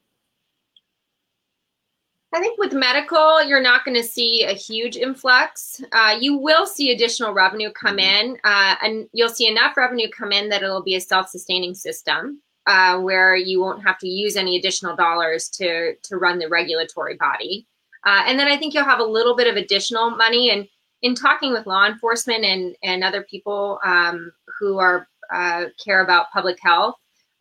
[2.34, 5.82] I think with medical, you're not going to see a huge influx.
[5.94, 10.34] Uh, you will see additional revenue come in, uh, and you'll see enough revenue come
[10.34, 14.58] in that it'll be a self-sustaining system uh, where you won't have to use any
[14.58, 17.68] additional dollars to to run the regulatory body.
[18.06, 20.50] Uh, and then I think you'll have a little bit of additional money.
[20.50, 20.68] And
[21.02, 26.32] in talking with law enforcement and and other people um, who are uh, care about
[26.32, 26.96] public health,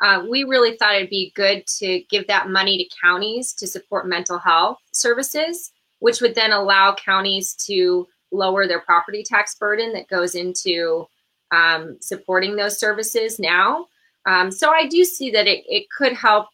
[0.05, 4.07] uh, we really thought it'd be good to give that money to counties to support
[4.07, 10.07] mental health services, which would then allow counties to lower their property tax burden that
[10.09, 11.09] goes into
[11.53, 13.87] um, supporting those services now.
[14.27, 16.49] Um, so I do see that it, it could help.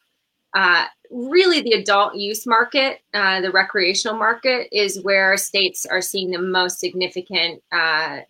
[0.54, 6.30] Uh, really, the adult use market, uh, the recreational market, is where states are seeing
[6.30, 8.20] the most significant uh,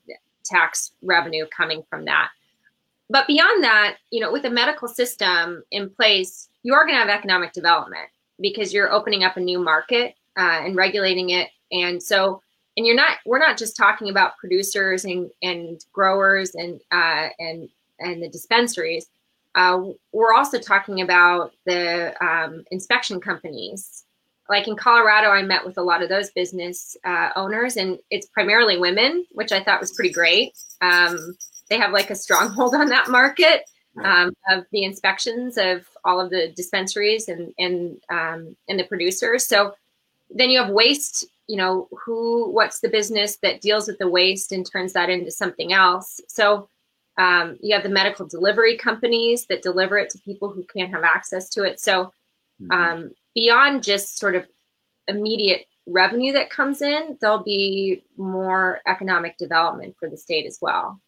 [0.45, 2.31] tax revenue coming from that
[3.11, 7.01] but beyond that, you know, with a medical system in place, you are going to
[7.01, 8.09] have economic development
[8.41, 11.49] because you're opening up a new market uh, and regulating it.
[11.73, 12.41] And so,
[12.77, 17.69] and you're not, we're not just talking about producers and, and growers and, uh, and,
[17.99, 19.09] and the dispensaries.
[19.57, 19.83] Uh,
[20.13, 24.05] we're also talking about the um, inspection companies.
[24.49, 28.27] Like in Colorado, I met with a lot of those business uh, owners, and it's
[28.27, 30.57] primarily women, which I thought was pretty great.
[30.81, 31.37] Um,
[31.71, 33.63] they have like a stronghold on that market
[34.05, 39.47] um, of the inspections of all of the dispensaries and and um, and the producers.
[39.47, 39.75] So
[40.29, 41.27] then you have waste.
[41.47, 42.51] You know who?
[42.51, 46.21] What's the business that deals with the waste and turns that into something else?
[46.29, 46.69] So
[47.19, 51.05] um, you have the medical delivery companies that deliver it to people who can't have
[51.05, 51.81] access to it.
[51.81, 52.13] So
[52.61, 52.73] Mhm.
[52.73, 54.47] um, beyond just sort of
[55.09, 61.01] immediate revenue that comes in, there'll be more economic development for the state as well.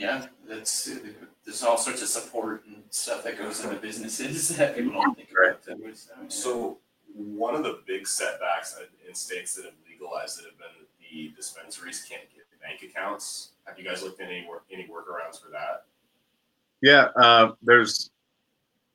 [0.00, 0.98] Yeah, that's,
[1.44, 5.28] there's all sorts of support and stuff that goes into businesses that people don't think
[5.30, 5.62] about.
[5.62, 5.92] too,
[6.28, 6.78] so,
[7.14, 10.88] one of the big setbacks in- in states that have legalized it have been that
[11.10, 13.50] the dispensaries can't get bank accounts.
[13.64, 15.84] Have you guys looked at any work, any workarounds for that?
[16.82, 18.10] Yeah, uh, there's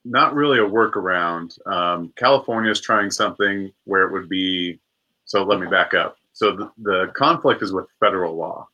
[0.03, 1.57] not really a workaround.
[1.67, 4.79] Um, California is trying something where it would be.
[5.25, 6.17] So let me back up.
[6.33, 8.67] So the, the conflict is with federal law,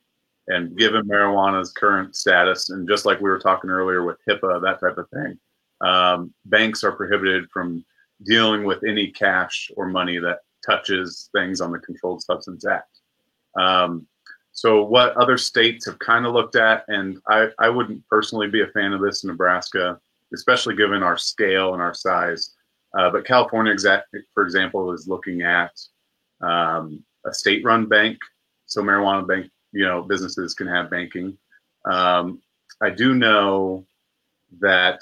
[0.52, 4.80] and given marijuana's current status, and just like we were talking earlier with HIPAA, that
[4.80, 5.40] type of thing,
[5.82, 7.84] um, banks are prohibited from
[8.26, 13.00] dealing with any cash or money that touches things on the Controlled Substance Act.
[13.56, 14.08] Um,
[14.52, 18.62] so what other states have kind of looked at, and I, I wouldn't personally be
[18.62, 20.00] a fan of this in Nebraska,
[20.34, 22.56] especially given our scale and our size.
[22.98, 25.72] Uh, but California, exact, for example, is looking at
[26.42, 28.18] um, a state-run bank,
[28.66, 31.38] so marijuana bank, you know, businesses can have banking.
[31.86, 32.42] Um,
[32.82, 33.86] I do know
[34.60, 35.02] that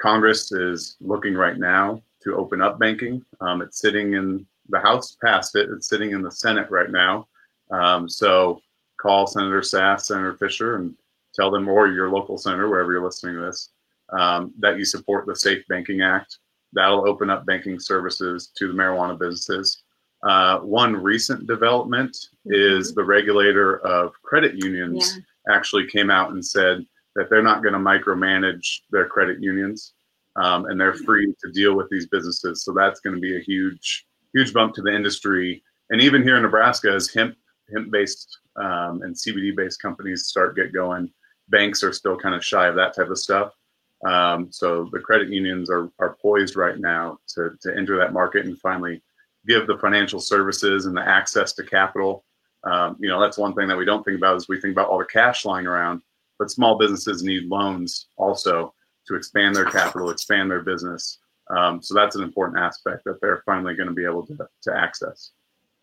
[0.00, 3.24] Congress is looking right now to open up banking.
[3.40, 5.68] Um, it's sitting in the House, passed it.
[5.70, 7.26] It's sitting in the Senate right now.
[7.70, 8.60] Um, so
[9.00, 10.94] call Senator Sasse, Senator Fischer, and
[11.34, 13.70] tell them, or your local senator, wherever you're listening to this,
[14.10, 16.38] um, that you support the Safe Banking Act.
[16.72, 19.82] That'll open up banking services to the marijuana businesses.
[20.22, 22.16] Uh, one recent development
[22.46, 27.72] is the regulator of credit unions actually came out and said that they're not going
[27.72, 29.94] to micromanage their credit unions
[30.36, 32.64] um, and they're free to deal with these businesses.
[32.64, 35.62] So that's going to be a huge, huge bump to the industry.
[35.90, 37.36] And even here in Nebraska, as hemp
[37.72, 41.10] hemp based um, and CBD based companies start get going,
[41.48, 43.52] banks are still kind of shy of that type of stuff.
[44.06, 48.46] Um, so the credit unions are, are poised right now to, to enter that market
[48.46, 49.02] and finally
[49.48, 52.24] give the financial services and the access to capital.
[52.64, 54.88] Um, you know, that's one thing that we don't think about is we think about
[54.88, 56.02] all the cash lying around,
[56.38, 58.74] but small businesses need loans also
[59.06, 61.18] to expand their capital, expand their business.
[61.50, 64.76] Um, so that's an important aspect that they're finally going to be able to, to
[64.76, 65.30] access.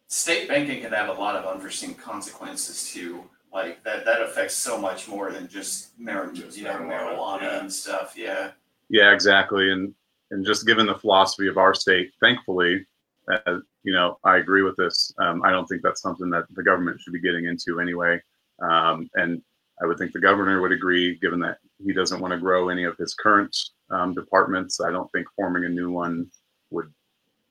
[0.08, 3.24] State banking can have a lot of unforeseen consequences too.
[3.52, 7.42] Like that, that affects so much more than just mar- Just you know, marijuana, marijuana
[7.42, 7.60] yeah.
[7.62, 8.14] and stuff.
[8.16, 8.52] Yeah.
[8.90, 9.72] Yeah, exactly.
[9.72, 9.96] And
[10.32, 12.86] and just given the philosophy of our state, thankfully,
[13.32, 15.14] uh, you know, I agree with this.
[15.20, 18.22] Um, I don't think that's something that the government should be getting into anyway.
[18.62, 19.42] Um, and
[19.82, 22.84] I would think the governor would agree, given that he doesn't want to grow any
[22.84, 23.56] of his current
[23.90, 24.80] um, departments.
[24.80, 26.28] I don't think forming a new one
[26.72, 26.92] would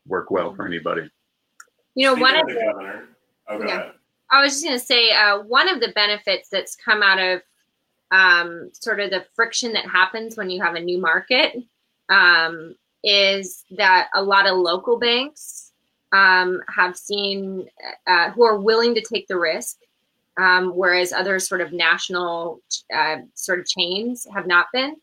[0.07, 1.11] work well for anybody.
[1.95, 3.09] You know, one of of the governor,
[3.49, 3.91] oh, Yeah.
[4.31, 7.43] I was just going to say uh, one of the benefits that's come out of
[8.11, 11.57] um, sort of the friction that happens when you have a new market
[12.09, 15.64] um, is that a lot of local banks
[16.15, 17.69] um, have seen
[18.07, 19.79] uh, who are willing to take the risk,
[20.41, 22.61] um, whereas other sort of national
[22.95, 24.97] uh, sort of chains have not been.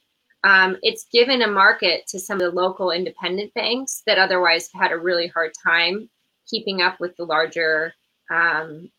[0.43, 4.91] Um, it's given a market to some of the local independent banks that otherwise had
[4.91, 6.09] a really hard time
[6.49, 7.93] keeping up with the larger
[8.31, 8.89] um,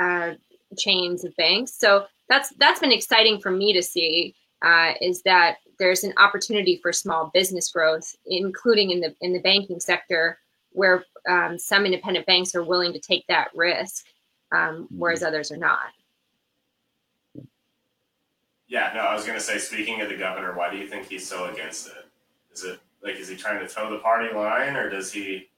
[0.00, 0.32] uh,
[0.76, 1.78] chains of banks.
[1.78, 4.34] So that's that's been exciting for me to see.
[4.62, 9.40] Uh, is that there's an opportunity for small business growth, including in the in the
[9.40, 10.38] banking sector,
[10.72, 14.06] where um, some independent banks are willing to take that risk,
[14.52, 15.88] um, whereas others are not.
[18.66, 21.26] Yeah, no, I was gonna say, speaking of the governor, why do you think he's
[21.26, 22.06] so against it?
[22.52, 25.48] Is it like is he trying to toe the party line, or does he?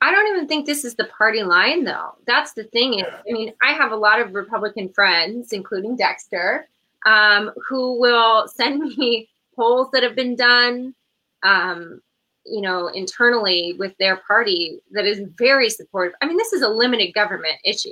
[0.00, 2.16] I don't even think this is the party line, though.
[2.26, 2.94] That's the thing.
[2.94, 3.20] Is, Yeah.
[3.28, 6.68] I mean, I have a lot of Republican friends, including Dexter,
[7.06, 10.94] um, who will send me polls that have been done,
[11.42, 12.00] um,
[12.44, 16.14] you know, internally with their party that is very supportive.
[16.20, 17.90] I mean, this is a limited government issue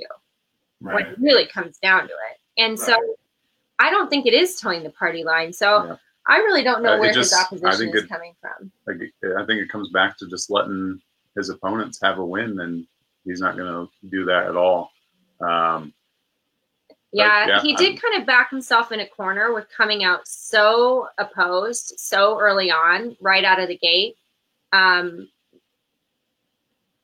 [0.79, 2.39] when it really comes down to it.
[2.57, 2.97] And so
[3.79, 5.53] I don't think it is toeing the party line.
[5.53, 5.95] So Yeah.
[6.27, 8.71] I really don't know Uh, where just- his opposition is it- coming from.
[8.87, 11.01] I think it comes back to just letting
[11.35, 12.85] his opponents have a win, and
[13.23, 14.91] he's not going to do that at all.
[15.39, 15.93] Um,
[17.13, 20.27] Yeah, yeah, he I'm- did kind of back himself in a corner with coming out
[20.27, 24.17] so opposed so early on, right out of the gate.
[24.73, 25.29] Um,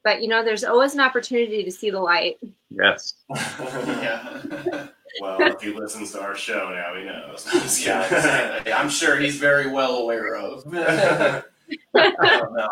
[0.03, 2.38] but you know, there's always an opportunity to see the light.
[2.70, 3.15] yes.
[3.30, 4.88] Yeah.
[5.22, 7.45] well, if he listens to our show now, he knows.
[7.51, 8.05] I'm yeah.
[8.05, 8.74] exactly.
[8.74, 10.63] I'm sure he's very well aware of.
[10.74, 11.43] I.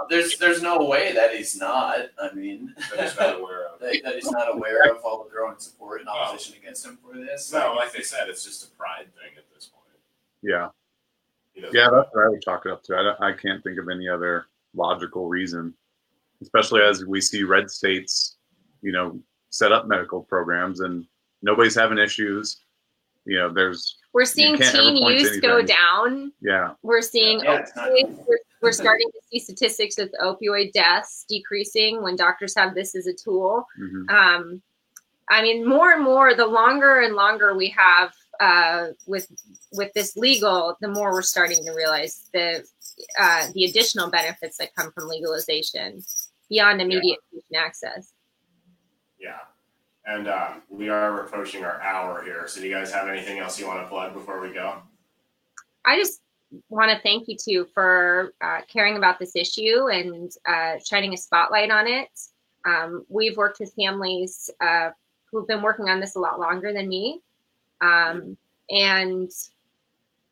[0.10, 1.98] There's there's no way that he's not.
[2.22, 3.80] I mean, That he's not aware of.
[3.82, 7.18] that, that he's not aware of all the growing support and opposition against him for
[7.18, 7.52] this.
[7.52, 10.00] No, like they said, it's just a pride thing at this point.
[10.42, 10.70] Yeah.
[11.56, 12.96] Yeah, that's what I would chalk it up to.
[13.20, 14.46] I, I can't think of any other
[14.76, 15.74] logical reason,
[16.42, 18.38] especially as we see red states,
[18.82, 19.20] you know,
[19.50, 21.06] set up medical programs and
[21.42, 22.62] nobody's having issues.
[23.26, 26.32] You know, there's, We're seeing teen use go down.
[26.42, 28.24] yeah, We're seeing Yeah, opioids.
[28.28, 33.08] We're, we're starting to see statistics with opioid deaths decreasing when doctors have this as
[33.08, 33.66] a tool.
[33.80, 34.62] mhm, um,
[35.30, 39.28] I mean, more and more, the longer and longer we have uh, with
[39.72, 42.64] with this legal, the more we're starting to realize the
[43.20, 46.04] uh, the additional benefits that come from legalization
[46.50, 48.14] beyond immediate patient access.
[49.20, 49.40] Yeah.
[50.06, 52.48] And um, we are approaching our hour here.
[52.48, 54.82] So, do you guys have anything else you want to plug before we go?
[55.84, 56.22] I just
[56.70, 61.18] want to thank you too for uh, caring about this issue and uh, shining a
[61.18, 62.10] spotlight on it.
[62.66, 64.90] Um, we've worked with families uh,
[65.32, 67.22] who've been working on this a lot longer than me,
[67.82, 68.38] um,
[68.70, 69.30] and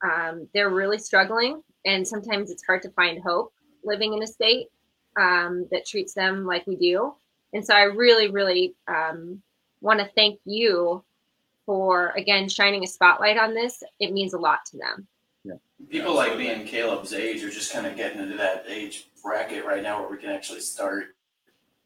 [0.03, 1.64] um, they're really struggling.
[1.86, 3.53] And sometimes it's hard to find hope
[3.84, 4.67] living in a state
[5.19, 7.13] um, that treats them like we do.
[7.53, 9.41] And so I really, really um,
[9.81, 11.03] want to thank you
[11.65, 13.84] for again shining a spotlight on this.
[13.99, 15.07] It means a lot to them.
[15.43, 15.53] Yeah.
[15.89, 19.65] People like me and Caleb's age are just kind of getting into that age bracket
[19.65, 21.15] right now where we can actually start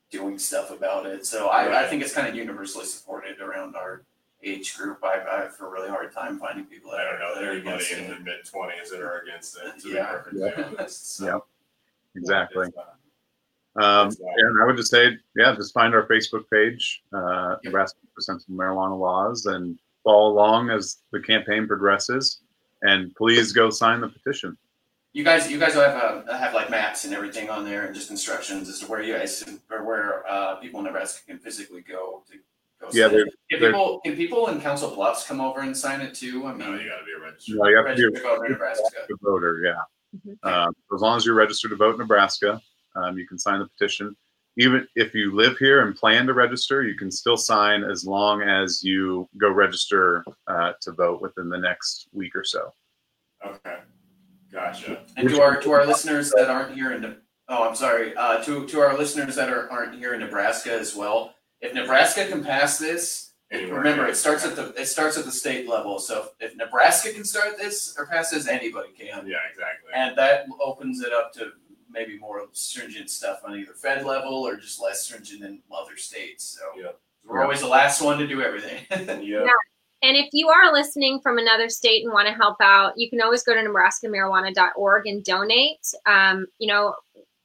[0.09, 1.25] doing stuff about it.
[1.25, 4.03] So I, I think it's kind of universally supported around our
[4.43, 4.99] age group.
[5.03, 7.51] I, I have a really hard time finding people that I don't know that are
[7.51, 8.23] anybody against in the it.
[8.23, 10.03] mid 20s that are against it, to Yeah.
[10.03, 10.63] be perfectly Yeah.
[10.79, 11.15] honest.
[11.17, 11.39] So, Yeah.
[12.15, 12.67] exactly.
[12.67, 12.83] it's, uh,
[13.79, 17.59] Um, and I would just say, yeah, just find our Facebook page, uh, Yep.
[17.65, 22.41] Nebraska for Sensible Marijuana Laws, and follow along as the campaign progresses.
[22.83, 24.57] And please go sign the petition.
[25.13, 27.95] You guys, you guys will have uh, have like maps and everything on there, and
[27.95, 31.81] just instructions as to where you guys or where uh, people in Nebraska can physically
[31.81, 32.43] go to go.
[32.93, 36.01] Yeah, sign they're- Can they're- people can people in Council Bluffs come over and sign
[36.01, 36.45] it too?
[36.45, 37.53] I no, mean, you got to be a registered.
[37.55, 38.97] You, know, you have to be registered voter in Nebraska.
[39.09, 39.81] a voter, yeah.
[40.33, 40.45] Mhm.
[40.67, 42.61] Um, as long as you're registered to vote in Nebraska,
[42.95, 44.15] um, you can sign the petition.
[44.59, 48.41] Even if you live here and plan to register, you can still sign as long
[48.41, 52.71] as you go register uh, to vote within the next week or so.
[53.45, 53.77] Okay.
[54.51, 55.03] Gotcha.
[55.17, 57.17] And to our to our listeners that aren't here in Ne-
[57.49, 60.95] oh I'm sorry uh, to to our listeners that are aren't here in Nebraska as
[60.95, 61.35] well.
[61.61, 63.77] If Nebraska can pass this, Anywhere.
[63.79, 65.99] remember it starts at the it starts at the state level.
[65.99, 69.91] So if, if Nebraska can start this or pass this, anybody can, Yeah, exactly.
[69.93, 71.51] and that opens it up to
[71.89, 76.43] maybe more stringent stuff on either Fed level or just less stringent in other states.
[76.43, 76.91] So Yeah.
[77.25, 78.85] we're always the last one to do everything.
[79.25, 79.45] yeah.
[80.03, 83.19] And if you are listening from another state and want to help out, you can
[83.21, 85.79] always go to nebraskamarijuana.org and donate.
[86.05, 86.93] Um, you know,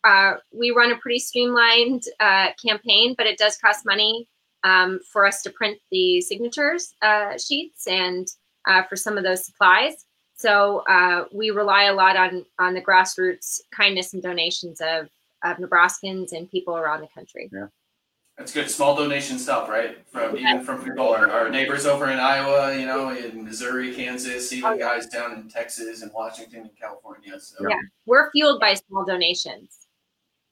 [0.05, 4.29] uh, we run a pretty streamlined uh, campaign, but it does cost money
[4.65, 8.27] um, for us to print the signatures uh, sheets and
[8.67, 10.07] uh, for some of those supplies.
[10.35, 15.09] So uh, we rely a lot on on the grassroots kindness and donations of
[15.45, 17.49] of Nebraskans and people around the country.
[17.53, 17.67] Yeah.
[18.39, 18.71] That's good.
[18.71, 19.99] Small donations help, right?
[20.09, 24.53] From even from people, our, our neighbors over in Iowa, you know, in Missouri, Kansas,
[24.53, 27.39] even Oh, guys down in Texas and Washington and California.
[27.39, 27.77] So Yeah.
[28.07, 29.82] We're fueled by small donations.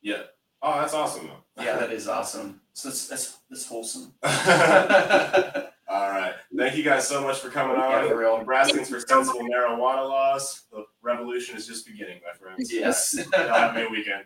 [0.03, 0.23] Yeah.
[0.63, 1.45] Oh, that's awesome though.
[1.63, 2.61] yeah, that is awesome.
[2.73, 4.13] So that's that's that's wholesome.
[4.23, 6.35] All right.
[6.57, 8.17] Thank you guys so much for coming for on.
[8.17, 8.39] real.
[8.39, 10.65] Nebraskans for sensible marijuana laws.
[10.71, 12.73] The revolution is just beginning, my friends.
[12.73, 13.17] Yes.
[13.33, 14.25] Y'all have a good weekend.